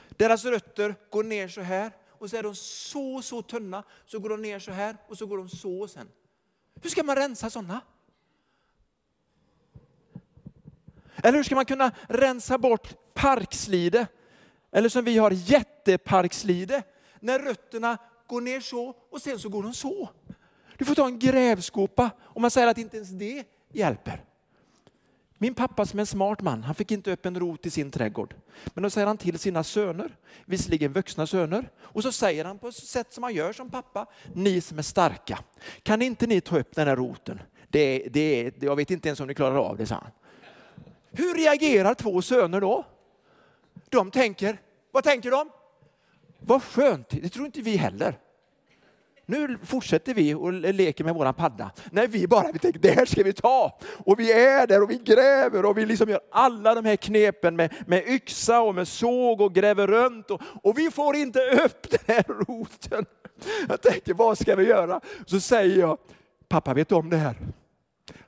[0.09, 3.83] Deras rötter går ner så här och så är de så, så tunna.
[4.05, 6.09] Så går de ner så här och så går de så sen.
[6.81, 7.81] Hur ska man rensa sådana?
[11.15, 14.07] Eller hur ska man kunna rensa bort parkslide?
[14.71, 16.83] Eller som vi har jätteparkslide
[17.23, 20.09] när rötterna går ner så och sen så går de så.
[20.77, 24.23] Du får ta en grävskopa och man säger att inte ens det hjälper.
[25.37, 27.91] Min pappa som är en smart man, han fick inte upp en rot i sin
[27.91, 28.35] trädgård.
[28.73, 32.67] Men då säger han till sina söner, visserligen vuxna söner, och så säger han på
[32.67, 35.39] ett sätt som man gör som pappa, ni som är starka,
[35.83, 37.41] kan inte ni ta upp den här roten?
[37.69, 40.11] Det, det, jag vet inte ens om ni klarar av det, sa han.
[41.11, 42.85] Hur reagerar två söner då?
[43.89, 45.49] De tänker, vad tänker de?
[46.45, 48.19] Vad skönt, det tror inte vi heller.
[49.25, 51.71] Nu fortsätter vi och leker med våran padda.
[51.91, 53.79] Nej, vi bara vi tänker, det här ska vi ta.
[54.05, 57.55] Och vi är där och vi gräver och vi liksom gör alla de här knepen
[57.55, 60.31] med, med yxa och med såg och gräver runt.
[60.31, 63.05] Och, och vi får inte upp den här roten.
[63.69, 65.01] Jag tänker, vad ska vi göra?
[65.25, 65.97] Så säger jag,
[66.47, 67.37] pappa vet om det här.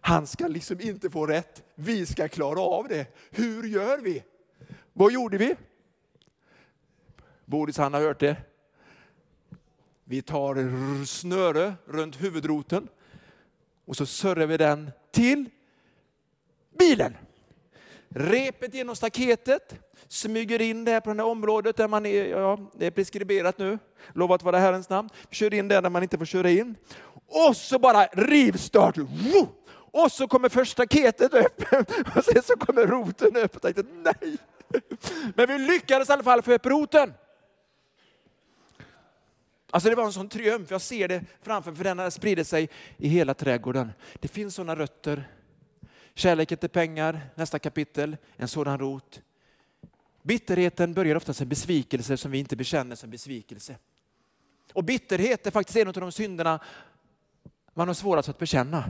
[0.01, 1.63] Han ska liksom inte få rätt.
[1.75, 3.05] Vi ska klara av det.
[3.31, 4.23] Hur gör vi?
[4.93, 5.55] Vad gjorde vi?
[7.45, 8.37] Bodis han har hört det.
[10.03, 12.87] Vi tar snöre runt huvudroten
[13.85, 15.49] och så surrar vi den till
[16.79, 17.17] bilen.
[18.09, 22.85] Repet genom staketet, smyger in det på det här området där man är, ja, det
[22.85, 23.79] är preskriberat nu,
[24.13, 25.09] lovat vara Herrens namn.
[25.31, 26.75] Kör in där där man inte får köra in.
[27.27, 28.97] Och så bara rivstart.
[29.71, 31.63] Och så kommer första staketet upp
[32.15, 33.55] och sen så kommer roten upp.
[33.55, 34.37] Och tänkte, nej.
[35.35, 37.13] Men vi lyckades i alla fall få upp roten.
[39.71, 42.69] Alltså det var en sån triumf, jag ser det framför mig för den sprider sig
[42.97, 43.91] i hela trädgården.
[44.19, 45.29] Det finns sådana rötter.
[46.13, 49.21] Kärleken till pengar, nästa kapitel, en sådan rot.
[50.21, 53.75] Bitterheten börjar ofta som besvikelse som vi inte bekänner som besvikelse.
[54.73, 56.59] Och bitterhet är faktiskt en av de synderna
[57.73, 58.89] man har svårast att bekänna.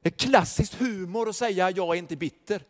[0.00, 2.62] Det är klassiskt humor att säga jag är inte bitter.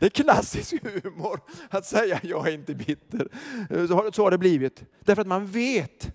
[0.00, 3.28] Det är klassisk humor att säga jag är inte bitter.
[4.12, 4.84] Så har det blivit.
[5.04, 6.10] Därför att man vet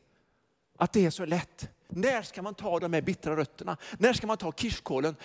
[0.77, 1.69] att det är så lätt.
[1.87, 3.77] När ska man ta de här bittra rötterna?
[3.97, 5.15] När ska man ta kirskålen?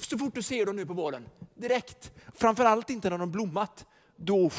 [0.00, 1.28] Så fort du ser dem nu på våren.
[1.54, 2.12] Direkt.
[2.34, 3.86] Framförallt inte när de blommat.
[4.16, 4.50] Då,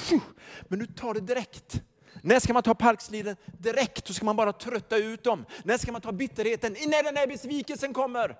[0.68, 1.82] men du tar det direkt.
[2.22, 3.36] När ska man ta parksliden?
[3.46, 4.08] Direkt.
[4.08, 5.46] Så ska man bara trötta ut dem.
[5.64, 6.74] När ska man ta bitterheten?
[6.74, 8.38] När den här besvikelsen kommer.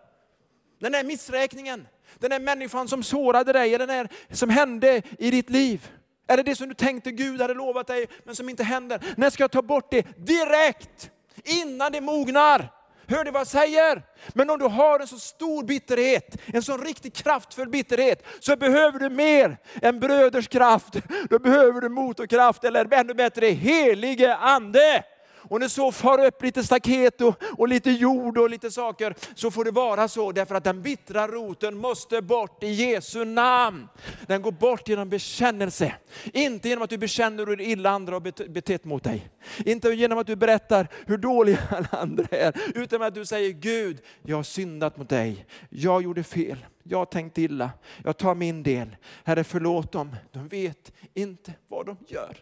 [0.80, 1.88] Den där missräkningen,
[2.20, 5.92] den där människan som sårade dig, eller den där som hände i ditt liv.
[6.28, 9.00] Är det det som du tänkte Gud hade lovat dig men som inte händer?
[9.18, 10.18] När ska jag ta bort det?
[10.18, 11.12] Direkt!
[11.44, 12.72] Innan det mognar.
[13.08, 14.02] Hör du vad jag säger?
[14.34, 19.00] Men om du har en så stor bitterhet, en så riktigt kraftfull bitterhet, så behöver
[19.00, 20.94] du mer än bröders kraft.
[21.30, 25.04] Då behöver du motorkraft, eller ännu bättre helige ande.
[25.50, 29.52] Och när så far upp lite staket och, och lite jord och lite saker, så
[29.52, 33.88] får det vara så därför att den bittra roten måste bort i Jesu namn.
[34.28, 35.96] Den går bort genom bekännelse.
[36.34, 39.30] Inte genom att du bekänner hur illa andra har betett mot dig.
[39.66, 44.02] Inte genom att du berättar hur dåliga alla andra är, utan att du säger Gud,
[44.22, 45.46] jag har syndat mot dig.
[45.70, 46.66] Jag gjorde fel.
[46.84, 47.70] Jag har tänkt illa.
[48.04, 48.96] Jag tar min del.
[49.24, 50.16] Herre, förlåt dem.
[50.32, 52.38] De vet inte vad de gör.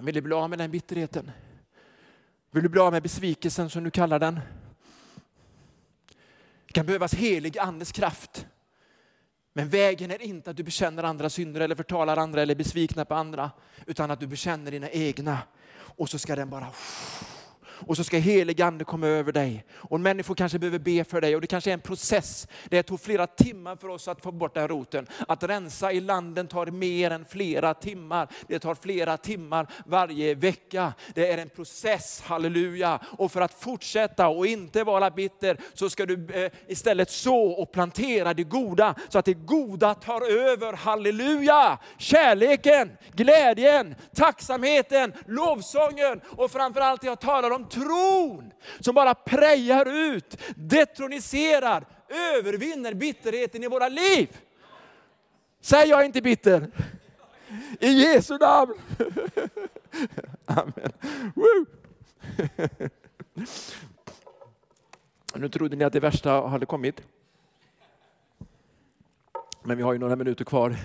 [0.00, 1.30] Vill du bli av med den bitterheten?
[2.50, 4.40] Vill du bli av med besvikelsen som du kallar den?
[6.66, 8.46] Det kan behövas helig andes kraft.
[9.52, 13.04] Men vägen är inte att du bekänner andra synder eller förtalar andra eller är besvikna
[13.04, 13.50] på andra,
[13.86, 15.38] utan att du bekänner dina egna.
[15.78, 16.66] Och så ska den bara
[17.86, 19.64] och så ska helig ande komma över dig.
[19.74, 22.48] Och människor kanske behöver be för dig och det kanske är en process.
[22.68, 25.06] Det tog flera timmar för oss att få bort den roten.
[25.28, 28.28] Att rensa i landen tar mer än flera timmar.
[28.46, 30.92] Det tar flera timmar varje vecka.
[31.14, 33.00] Det är en process, halleluja.
[33.18, 37.72] Och för att fortsätta och inte vara bitter så ska du eh, istället så och
[37.72, 41.78] plantera det goda så att det goda tar över, halleluja.
[41.98, 51.86] Kärleken, glädjen, tacksamheten, lovsången och framförallt jag talar om tron som bara prejar ut, detroniserar,
[52.08, 54.38] övervinner bitterheten i våra liv.
[55.60, 56.70] Säg jag är inte bitter.
[57.80, 58.74] I Jesu namn.
[60.46, 60.92] Amen.
[61.34, 61.66] Woo.
[65.34, 67.02] Nu trodde ni att det värsta hade kommit.
[69.62, 70.76] Men vi har ju några minuter kvar.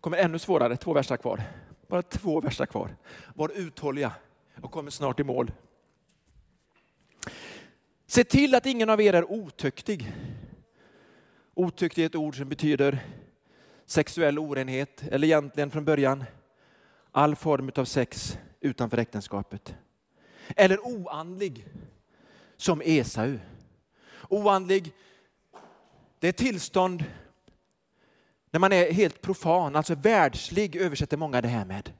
[0.00, 1.42] kommer ännu svårare, två värsta kvar.
[1.94, 2.96] Bara två verser kvar.
[3.34, 4.12] Var uthålliga
[4.62, 5.52] och kommer snart i mål.
[8.06, 10.12] Se till att ingen av er är otuktig.
[11.54, 13.06] Otuktig är ett ord som betyder
[13.86, 16.24] sexuell orenhet, eller egentligen från början
[17.10, 19.74] all form av sex utanför äktenskapet.
[20.56, 21.66] Eller oandlig,
[22.56, 23.38] som Esau.
[24.28, 24.92] Oandlig,
[26.18, 27.04] det är tillstånd
[28.54, 31.92] när man är helt profan, alltså världslig översätter många det här med.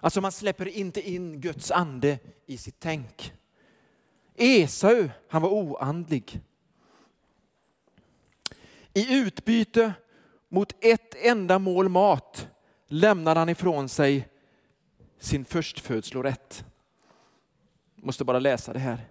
[0.00, 3.32] Alltså man släpper inte in Guds ande i sitt tänk.
[4.34, 6.40] Esau, han var oandlig.
[8.94, 9.92] I utbyte
[10.48, 12.48] mot ett enda mål mat
[12.86, 14.28] lämnade han ifrån sig
[15.18, 16.64] sin förstfödslorätt.
[17.94, 19.08] Måste bara läsa det här.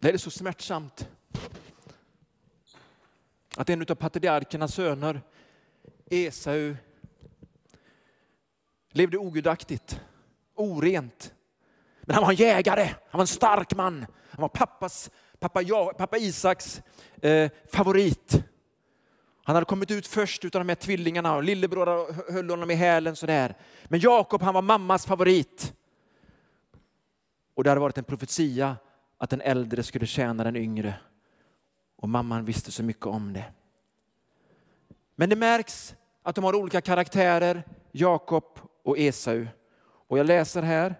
[0.00, 1.08] Det är så smärtsamt
[3.56, 5.22] att en av patriarkernas söner,
[6.10, 6.74] Esau,
[8.90, 10.00] levde ogudaktigt,
[10.54, 11.34] orent.
[12.00, 14.06] Men han var en jägare, han var en stark man.
[14.30, 16.82] Han var pappas, pappa, ja, pappa Isaks
[17.22, 18.44] eh, favorit.
[19.44, 23.16] Han hade kommit ut först utav de här tvillingarna och lillebror höll honom i hälen
[23.16, 23.54] sådär.
[23.84, 25.72] Men Jakob han var mammas favorit.
[27.54, 28.76] Och det hade varit en profetia
[29.18, 30.94] att den äldre skulle tjäna den yngre.
[32.04, 33.52] Och mamman visste så mycket om det.
[35.14, 39.46] Men det märks att de har olika karaktärer, Jakob och Esau.
[39.82, 40.94] Och jag läser här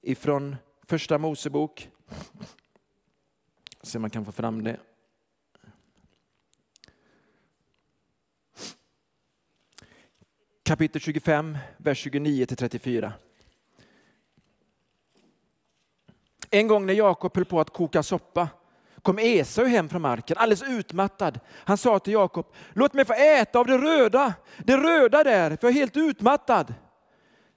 [0.00, 1.90] ifrån första Mosebok.
[3.82, 4.80] Se om man kan få fram det.
[10.62, 13.12] Kapitel 25, vers 29 till 34.
[16.50, 18.48] En gång när Jakob höll på att koka soppa
[19.02, 21.40] kom Esau hem från marken alldeles utmattad.
[21.48, 25.66] Han sa till Jakob, låt mig få äta av det röda, det röda där, för
[25.66, 26.74] jag är helt utmattad.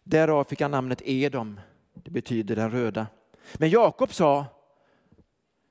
[0.04, 1.60] Därav fick han namnet Edom,
[1.94, 3.08] det betyder den röda.
[3.54, 4.46] Men Jakob sa,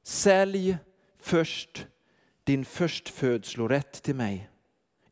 [0.02, 0.76] sälj
[1.20, 1.86] först
[2.44, 4.50] din förstfödslorätt till mig.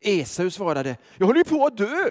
[0.01, 2.09] Esau svarade, jag håller ju på att dö.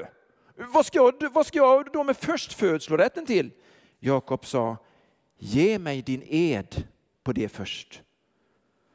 [0.57, 3.50] Vad ska jag, vad ska jag då med förstfödslorätten till?
[3.98, 4.76] Jakob sa,
[5.38, 6.84] ge mig din ed
[7.22, 8.03] på det först.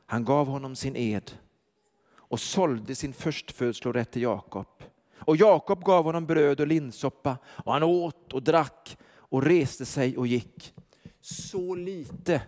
[0.09, 1.31] Han gav honom sin ed
[2.09, 4.67] och sålde sin förstfödslorätt till Jakob.
[5.15, 10.17] Och Jakob gav honom bröd och linssoppa och han åt och drack och reste sig
[10.17, 10.73] och gick.
[11.21, 12.41] Så lite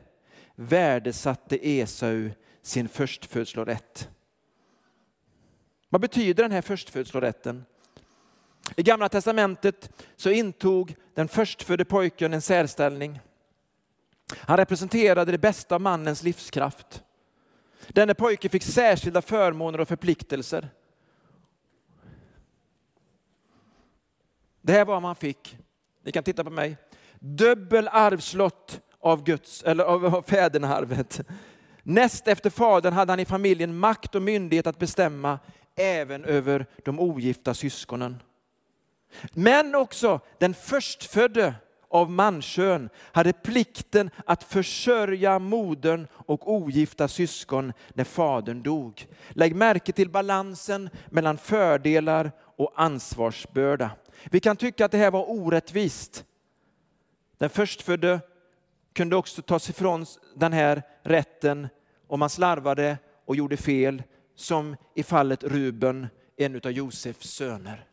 [0.55, 2.30] värdesatte Esau
[2.62, 4.10] sin förstfödslorätt.
[5.89, 7.66] Vad betyder den här förstfödslorätten?
[8.76, 13.20] I Gamla testamentet så intog den förstfödde pojken en särställning.
[14.38, 17.03] Han representerade det bästa av mannens livskraft.
[17.94, 20.70] Denne pojke fick särskilda förmåner och förpliktelser.
[24.62, 25.58] Det här var vad man fick.
[26.04, 26.78] Ni kan titta på mig.
[27.20, 31.22] Dubbel arvslott av, Guds, eller av fädernearvet.
[31.84, 35.40] Näst efter fadern hade han i familjen makt och myndighet att bestämma
[35.76, 38.24] även över de ogifta syskonen.
[39.34, 41.56] Men också den förstfödde
[41.90, 49.08] av manskön hade plikten att försörja modern och ogifta syskon när fadern dog.
[49.30, 53.92] Lägg märke till balansen mellan fördelar och ansvarsbörda.
[54.32, 56.26] Vi kan tycka att det här var orättvist.
[57.38, 58.20] Den förstfödde
[58.94, 61.68] kunde också tas ifrån den här rätten
[62.08, 64.04] om man slarvade och gjorde fel,
[64.36, 67.86] som i fallet Ruben, en av Josefs söner.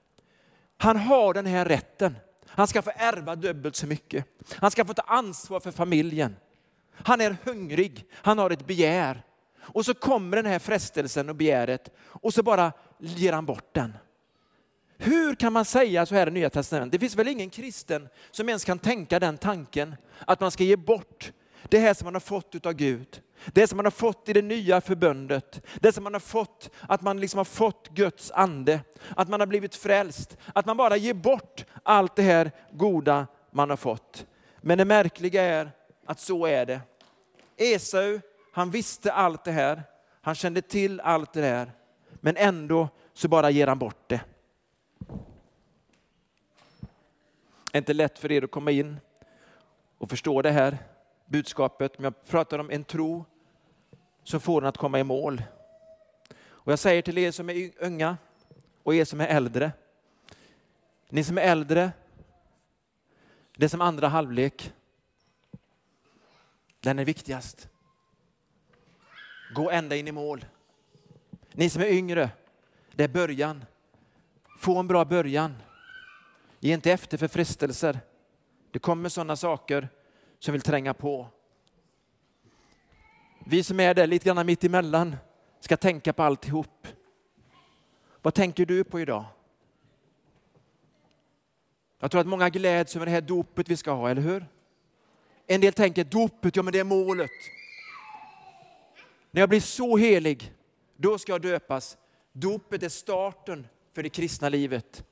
[0.76, 2.16] Han har den här rätten.
[2.57, 4.26] Han ska få ärva dubbelt så mycket.
[4.54, 6.36] Han ska få ta ansvar för familjen.
[6.92, 9.22] Han är hungrig, han har ett begär.
[9.59, 13.96] Och så kommer den här frestelsen och begäret och så bara ger han bort den.
[14.98, 16.92] Hur kan man säga så här i Nya Testamentet?
[16.92, 20.76] Det finns väl ingen kristen som ens kan tänka den tanken att man ska ge
[20.76, 21.32] bort
[21.68, 23.22] det här som man har fått av Gud.
[23.47, 25.66] Det som man har fått i det nya förbundet.
[25.80, 28.80] Det som man har fått, att man liksom har fått Guds ande.
[29.16, 30.37] Att man har blivit frälst.
[30.55, 34.26] Att man bara ger bort allt det här goda man har fått.
[34.61, 35.70] Men det märkliga är
[36.07, 36.80] att så är det.
[37.57, 38.20] Esau,
[38.53, 39.82] han visste allt det här.
[40.20, 41.72] Han kände till allt det här.
[42.20, 44.20] Men ändå så bara ger han bort det.
[47.72, 49.01] Det är inte lätt för er att komma in
[49.99, 50.78] och förstå det här
[51.26, 53.24] budskapet, men jag pratar om en tro
[54.24, 55.42] som får en att komma i mål.
[56.46, 58.16] Och jag säger till er som är unga
[58.82, 59.72] och er som är äldre.
[61.08, 61.92] Ni som är äldre,
[63.56, 64.72] det är som andra halvlek.
[66.80, 67.68] Den är viktigast.
[69.54, 70.44] Gå ända in i mål.
[71.52, 72.30] Ni som är yngre,
[72.94, 73.64] det är början.
[74.58, 75.54] Få en bra början.
[76.60, 78.00] Ge inte efter för frestelser.
[78.70, 79.88] Det kommer sådana saker
[80.47, 81.28] som vill tränga på.
[83.47, 85.16] Vi som är där lite grann mitt emellan
[85.61, 86.86] ska tänka på alltihop.
[88.22, 89.24] Vad tänker du på idag?
[91.99, 94.47] Jag tror att många gläds över det här dopet vi ska ha, eller hur?
[95.47, 97.30] En del tänker dopet, ja men det är målet.
[99.30, 100.55] När jag blir så helig,
[100.97, 101.99] då ska jag döpas.
[102.32, 105.05] Dopet är starten för det kristna livet.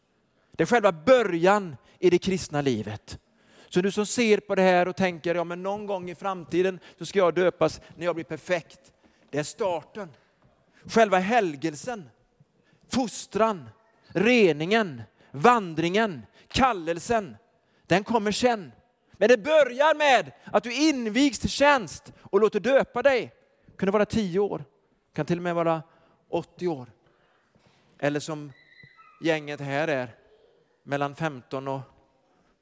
[0.51, 3.18] Det är själva början i det kristna livet.
[3.75, 6.81] Så du som ser på det här och tänker, ja men någon gång i framtiden
[6.99, 8.93] så ska jag döpas när jag blir perfekt.
[9.31, 10.09] Det är starten.
[10.85, 12.11] Själva helgelsen,
[12.89, 13.68] fostran,
[14.07, 17.37] reningen, vandringen, kallelsen,
[17.87, 18.72] den kommer sen.
[19.12, 23.35] Men det börjar med att du invigs till tjänst och låter döpa dig.
[23.66, 24.64] Det kunde vara 10 år,
[25.14, 25.83] kan till och med vara
[26.29, 26.93] 80 år.
[27.99, 28.53] Eller som
[29.22, 30.09] gänget här är,
[30.83, 31.81] mellan 15 och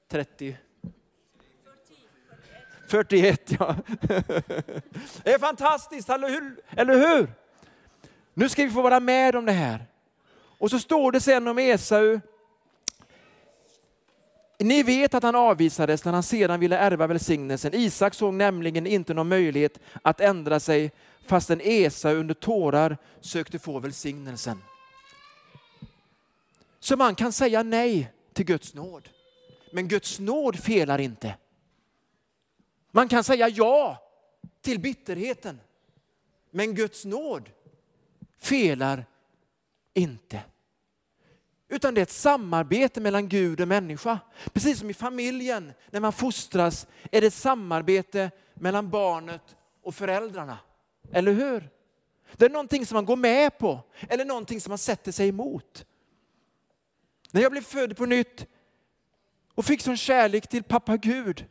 [0.09, 0.57] 30
[2.93, 3.76] 41, ja.
[5.22, 6.28] Det är fantastiskt, eller
[7.09, 7.32] hur?
[8.34, 9.86] Nu ska vi få vara med om det här.
[10.59, 12.20] Och så står det sen om Esau.
[14.59, 17.74] Ni vet att han avvisades när han sedan ville ärva välsignelsen.
[17.74, 20.93] Isak såg nämligen inte någon möjlighet att ändra sig
[21.26, 24.62] fastän Esau under tårar sökte få välsignelsen.
[26.80, 29.09] Så man kan säga nej till Guds nåd.
[29.72, 31.34] Men Guds nåd felar inte.
[32.93, 34.03] Man kan säga ja
[34.61, 35.61] till bitterheten.
[36.51, 37.51] Men Guds nåd
[38.38, 39.05] felar
[39.95, 40.43] inte.
[41.68, 44.18] Utan det är ett samarbete mellan Gud och människa.
[44.53, 50.59] Precis som i familjen, när man fostras, är det ett samarbete mellan barnet och föräldrarna.
[51.12, 51.70] Eller hur?
[52.36, 55.86] Det är någonting som man går med på, eller någonting som man sätter sig emot.
[57.30, 58.47] När jag blev född på nytt
[59.55, 61.47] och fick sån kärlek till pappa Gud,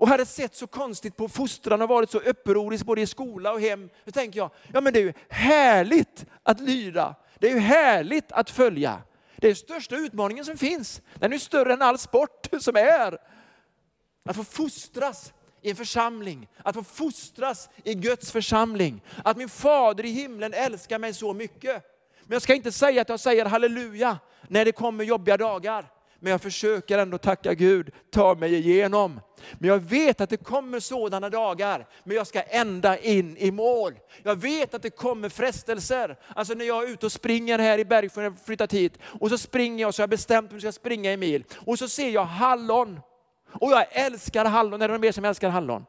[0.00, 3.60] och hade sett så konstigt på fostran och varit så upprorisk både i skola och
[3.60, 3.90] hem.
[4.04, 7.14] Då tänker jag, ja men det är ju härligt att lyda.
[7.38, 9.02] Det är ju härligt att följa.
[9.36, 11.02] Det är den största utmaningen som finns.
[11.14, 13.18] Den är större än all sport som är.
[14.24, 15.32] Att få fostras
[15.62, 19.02] i en församling, att få fostras i Guds församling.
[19.24, 21.84] Att min fader i himlen älskar mig så mycket.
[22.22, 25.86] Men jag ska inte säga att jag säger halleluja när det kommer jobbiga dagar
[26.20, 29.20] men jag försöker ändå tacka Gud, ta mig igenom.
[29.58, 33.98] Men jag vet att det kommer sådana dagar, men jag ska ända in i mål.
[34.22, 36.16] Jag vet att det kommer frestelser.
[36.34, 39.28] Alltså när jag är ute och springer här i Bergsjön, jag har flyttat hit, och
[39.28, 41.44] så springer jag så jag har bestämt mig att jag ska springa en mil.
[41.66, 43.00] Och så ser jag hallon.
[43.52, 45.86] Och jag älskar hallon, är det någon mer som älskar hallon?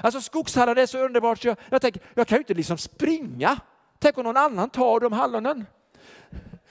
[0.00, 3.60] Alltså skogshallon är så underbart så jag, jag tänker, jag kan ju inte liksom springa.
[3.98, 5.66] Tänk om någon annan tar de hallonen.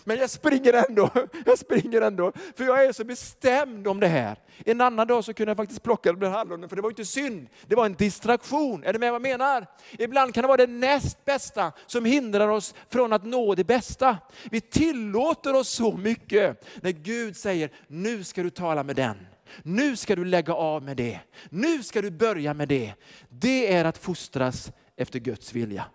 [0.03, 1.09] Men jag springer ändå,
[1.45, 4.37] jag springer ändå, för jag är så bestämd om det här.
[4.65, 7.47] En annan dag så kunde jag faktiskt plocka de hallonen, för det var inte synd,
[7.67, 8.83] det var en distraktion.
[8.83, 9.67] Är du med vad jag menar?
[9.91, 14.17] Ibland kan det vara det näst bästa som hindrar oss från att nå det bästa.
[14.51, 19.27] Vi tillåter oss så mycket när Gud säger, nu ska du tala med den.
[19.63, 21.19] Nu ska du lägga av med det.
[21.49, 22.93] Nu ska du börja med det.
[23.29, 25.85] Det är att fostras efter Guds vilja.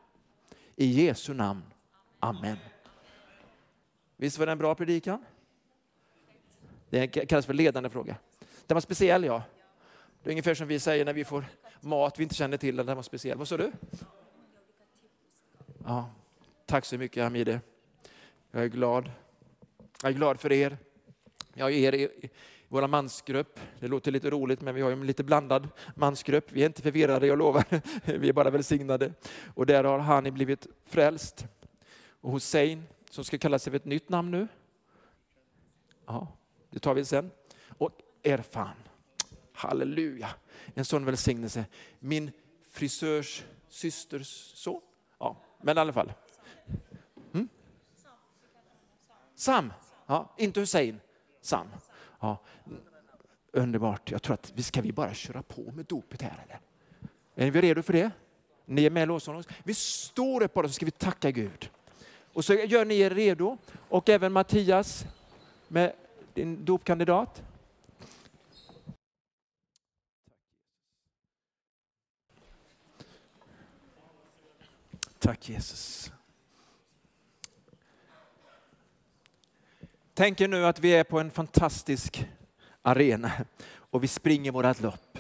[0.77, 1.63] I Jesu namn.
[2.21, 2.57] Amen.
[4.17, 5.25] Visst var det en bra predikan?
[6.91, 8.17] Det kallas för ledande fråga.
[8.67, 9.43] Den var speciell ja.
[10.23, 11.45] Det är ungefär som vi säger när vi får
[11.81, 12.77] mat vi inte känner till.
[12.77, 13.39] Den var speciell.
[13.39, 13.73] Vad sa du?
[15.85, 16.11] Ja,
[16.67, 17.61] tack så mycket Hamide.
[18.51, 19.11] Jag är glad.
[20.03, 20.79] Jag är glad för er.
[21.55, 22.31] Jag är er i
[22.69, 23.61] vår mansgrupp.
[23.81, 26.53] Det låter lite roligt men vi har en lite blandad mansgrupp.
[26.53, 27.65] Vi är inte förvirrade, jag lovar.
[28.19, 29.13] Vi är bara välsignade.
[29.55, 31.47] Och där har Hani blivit frälst.
[32.21, 32.85] Och Hussein
[33.17, 34.49] som ska kalla sig för ett nytt namn nu.
[36.07, 36.29] Ja,
[36.71, 37.31] det tar vi sen.
[37.79, 37.91] Och
[38.23, 38.77] Erfan.
[39.53, 40.29] Halleluja.
[40.75, 41.65] En sån välsignelse.
[41.99, 42.31] Min
[42.71, 44.81] frisörs systers son.
[45.19, 46.13] Ja, men i alla fall.
[47.33, 47.49] Mm?
[49.35, 49.73] Sam.
[50.07, 51.01] Ja, inte Hussein.
[51.41, 51.67] Sam.
[52.21, 52.39] Ja.
[53.53, 54.11] Underbart.
[54.11, 56.61] Jag tror att vi ska vi bara köra på med dopet här eller?
[57.47, 58.11] Är vi redo för det?
[58.65, 59.45] Ni är med lovsången?
[59.65, 61.71] Vi står upp bara så ska vi tacka Gud.
[62.37, 63.59] Och så gör ni er redo.
[63.89, 65.07] Och även Mattias
[65.69, 65.93] med
[66.35, 67.43] din dopkandidat.
[75.19, 76.13] Tack Jesus.
[80.15, 82.29] Tänk er nu att vi är på en fantastisk
[82.83, 83.33] arena
[83.69, 85.19] och vi springer vårat lopp.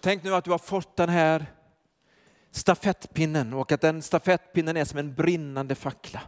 [0.00, 1.46] Tänk nu att du har fått den här
[2.58, 6.20] stafettpinnen och att den stafettpinnen är som en brinnande fackla.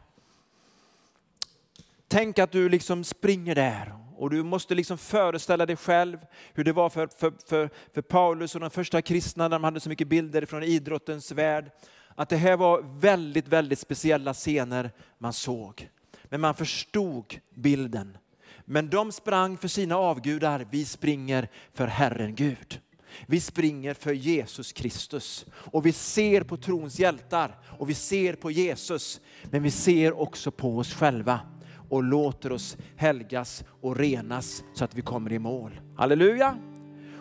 [2.09, 6.18] Tänk att du liksom springer där och du måste liksom föreställa dig själv
[6.55, 9.81] hur det var för, för, för, för Paulus och de första kristna när de hade
[9.81, 11.70] så mycket bilder från idrottens värld.
[12.14, 15.89] Att det här var väldigt, väldigt speciella scener man såg.
[16.24, 18.18] Men man förstod bilden.
[18.64, 22.81] Men de sprang för sina avgudar, vi springer för Herren Gud.
[23.27, 28.51] Vi springer för Jesus Kristus och vi ser på trons hjältar och vi ser på
[28.51, 29.21] Jesus.
[29.51, 31.41] Men vi ser också på oss själva
[31.89, 35.81] och låter oss helgas och renas så att vi kommer i mål.
[35.97, 36.57] Halleluja!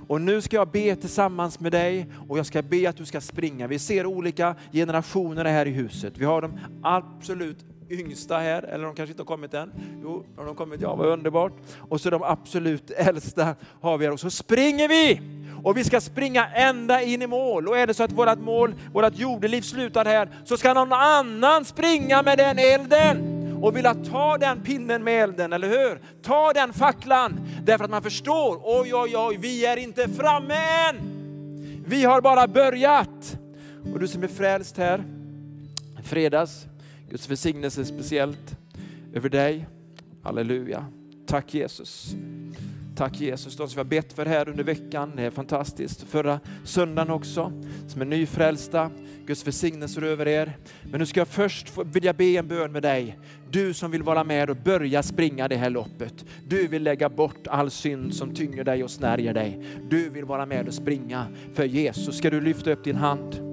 [0.08, 3.22] Och nu ska jag be tillsammans med dig och jag ska be att du ska
[3.22, 3.68] springa.
[3.68, 6.14] Vi ser olika generationer här i huset.
[6.18, 9.72] Vi har de absolut yngsta här, eller de kanske inte har kommit än.
[10.04, 11.54] Jo, har de kommit, ja vad underbart.
[11.90, 15.22] Och så de absolut äldsta har vi här och så springer vi!
[15.64, 17.68] Och vi ska springa ända in i mål.
[17.68, 21.66] Och är det så att vårt mål, vårt jordeliv slutar här, så ska någon annan
[21.66, 26.02] springa med den elden och vilja ta den pinnen med elden, eller hur?
[26.22, 30.56] Ta den facklan, därför att man förstår, oj, oj, oj, vi är inte framme
[30.90, 30.96] än.
[31.88, 33.38] Vi har bara börjat.
[33.94, 35.04] Och du som är frälst här,
[36.04, 36.66] fredags,
[37.10, 38.58] Guds välsignelse speciellt
[39.14, 39.68] över dig.
[40.24, 40.86] Halleluja.
[41.28, 42.16] Tack Jesus.
[43.00, 46.04] Tack Jesus, de som vi har bett för här under veckan, det är fantastiskt.
[46.04, 47.52] Förra söndagen också,
[47.88, 48.92] som är nyfrälsta.
[49.26, 50.58] Guds välsignelse över er.
[50.84, 53.20] Men nu ska jag först vilja be en bön med dig.
[53.52, 56.26] Du som vill vara med och börja springa det här loppet.
[56.48, 59.66] Du vill lägga bort all synd som tynger dig och snärjer dig.
[59.90, 62.18] Du vill vara med och springa för Jesus.
[62.18, 63.49] Ska du lyfta upp din hand?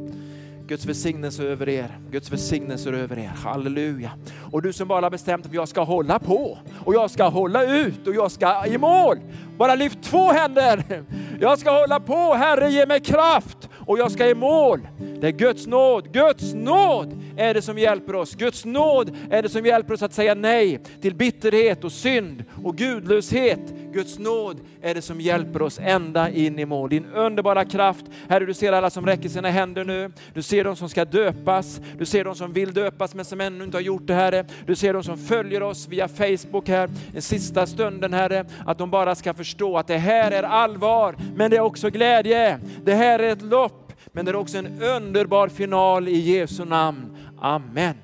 [0.68, 1.98] Guds välsignelse över er.
[2.10, 3.32] Guds välsignelse över er.
[3.44, 4.10] Halleluja.
[4.52, 7.64] Och du som bara har bestämt att jag ska hålla på och jag ska hålla
[7.64, 9.18] ut och jag ska i mål.
[9.58, 11.04] Bara lyft två händer.
[11.40, 14.88] Jag ska hålla på, Herre ge mig kraft och jag ska i mål.
[15.20, 16.12] Det är Guds nåd.
[16.12, 18.34] Guds nåd är det som hjälper oss.
[18.34, 22.76] Guds nåd är det som hjälper oss att säga nej till bitterhet och synd och
[22.76, 23.60] gudlöshet.
[23.92, 26.90] Guds nåd är det som hjälper oss ända in i mål.
[26.90, 28.04] Din underbara kraft.
[28.28, 30.12] Herre, du ser alla som räcker sina händer nu.
[30.34, 31.80] Du ser de som ska döpas.
[31.98, 34.44] Du ser de som vill döpas men som ännu inte har gjort det, Herre.
[34.66, 38.44] Du ser de som följer oss via Facebook här, den sista stunden, Herre.
[38.66, 42.58] Att de bara ska förstå att det här är allvar, men det är också glädje.
[42.84, 43.85] Det här är ett lopp
[44.16, 47.16] men det är också en underbar final i Jesu namn.
[47.40, 47.94] Amen.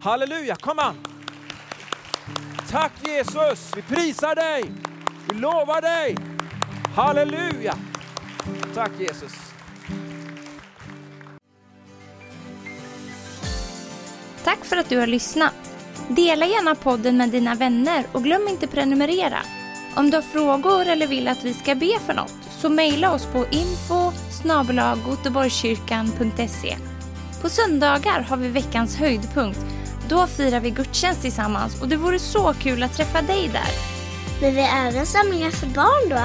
[0.00, 0.94] Halleluja, kom an!
[2.70, 4.64] Tack Jesus, vi prisar dig,
[5.28, 6.16] vi lovar dig.
[6.96, 7.74] Halleluja!
[8.74, 9.32] Tack Jesus.
[14.44, 15.54] Tack för att du har lyssnat.
[16.08, 19.38] Dela gärna podden med dina vänner och glöm inte prenumerera.
[19.96, 23.26] Om du har frågor eller vill att vi ska be för något så mejla oss
[23.26, 24.12] på info
[27.42, 29.60] På söndagar har vi veckans höjdpunkt.
[30.08, 33.70] Då firar vi gudstjänst tillsammans och det vore så kul att träffa dig där.
[34.40, 36.20] Men vi har även samlingar för barn då?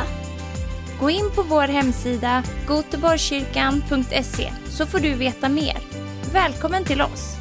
[1.00, 5.78] Gå in på vår hemsida goteborgskyrkan.se så får du veta mer.
[6.34, 7.39] Välkommen till oss!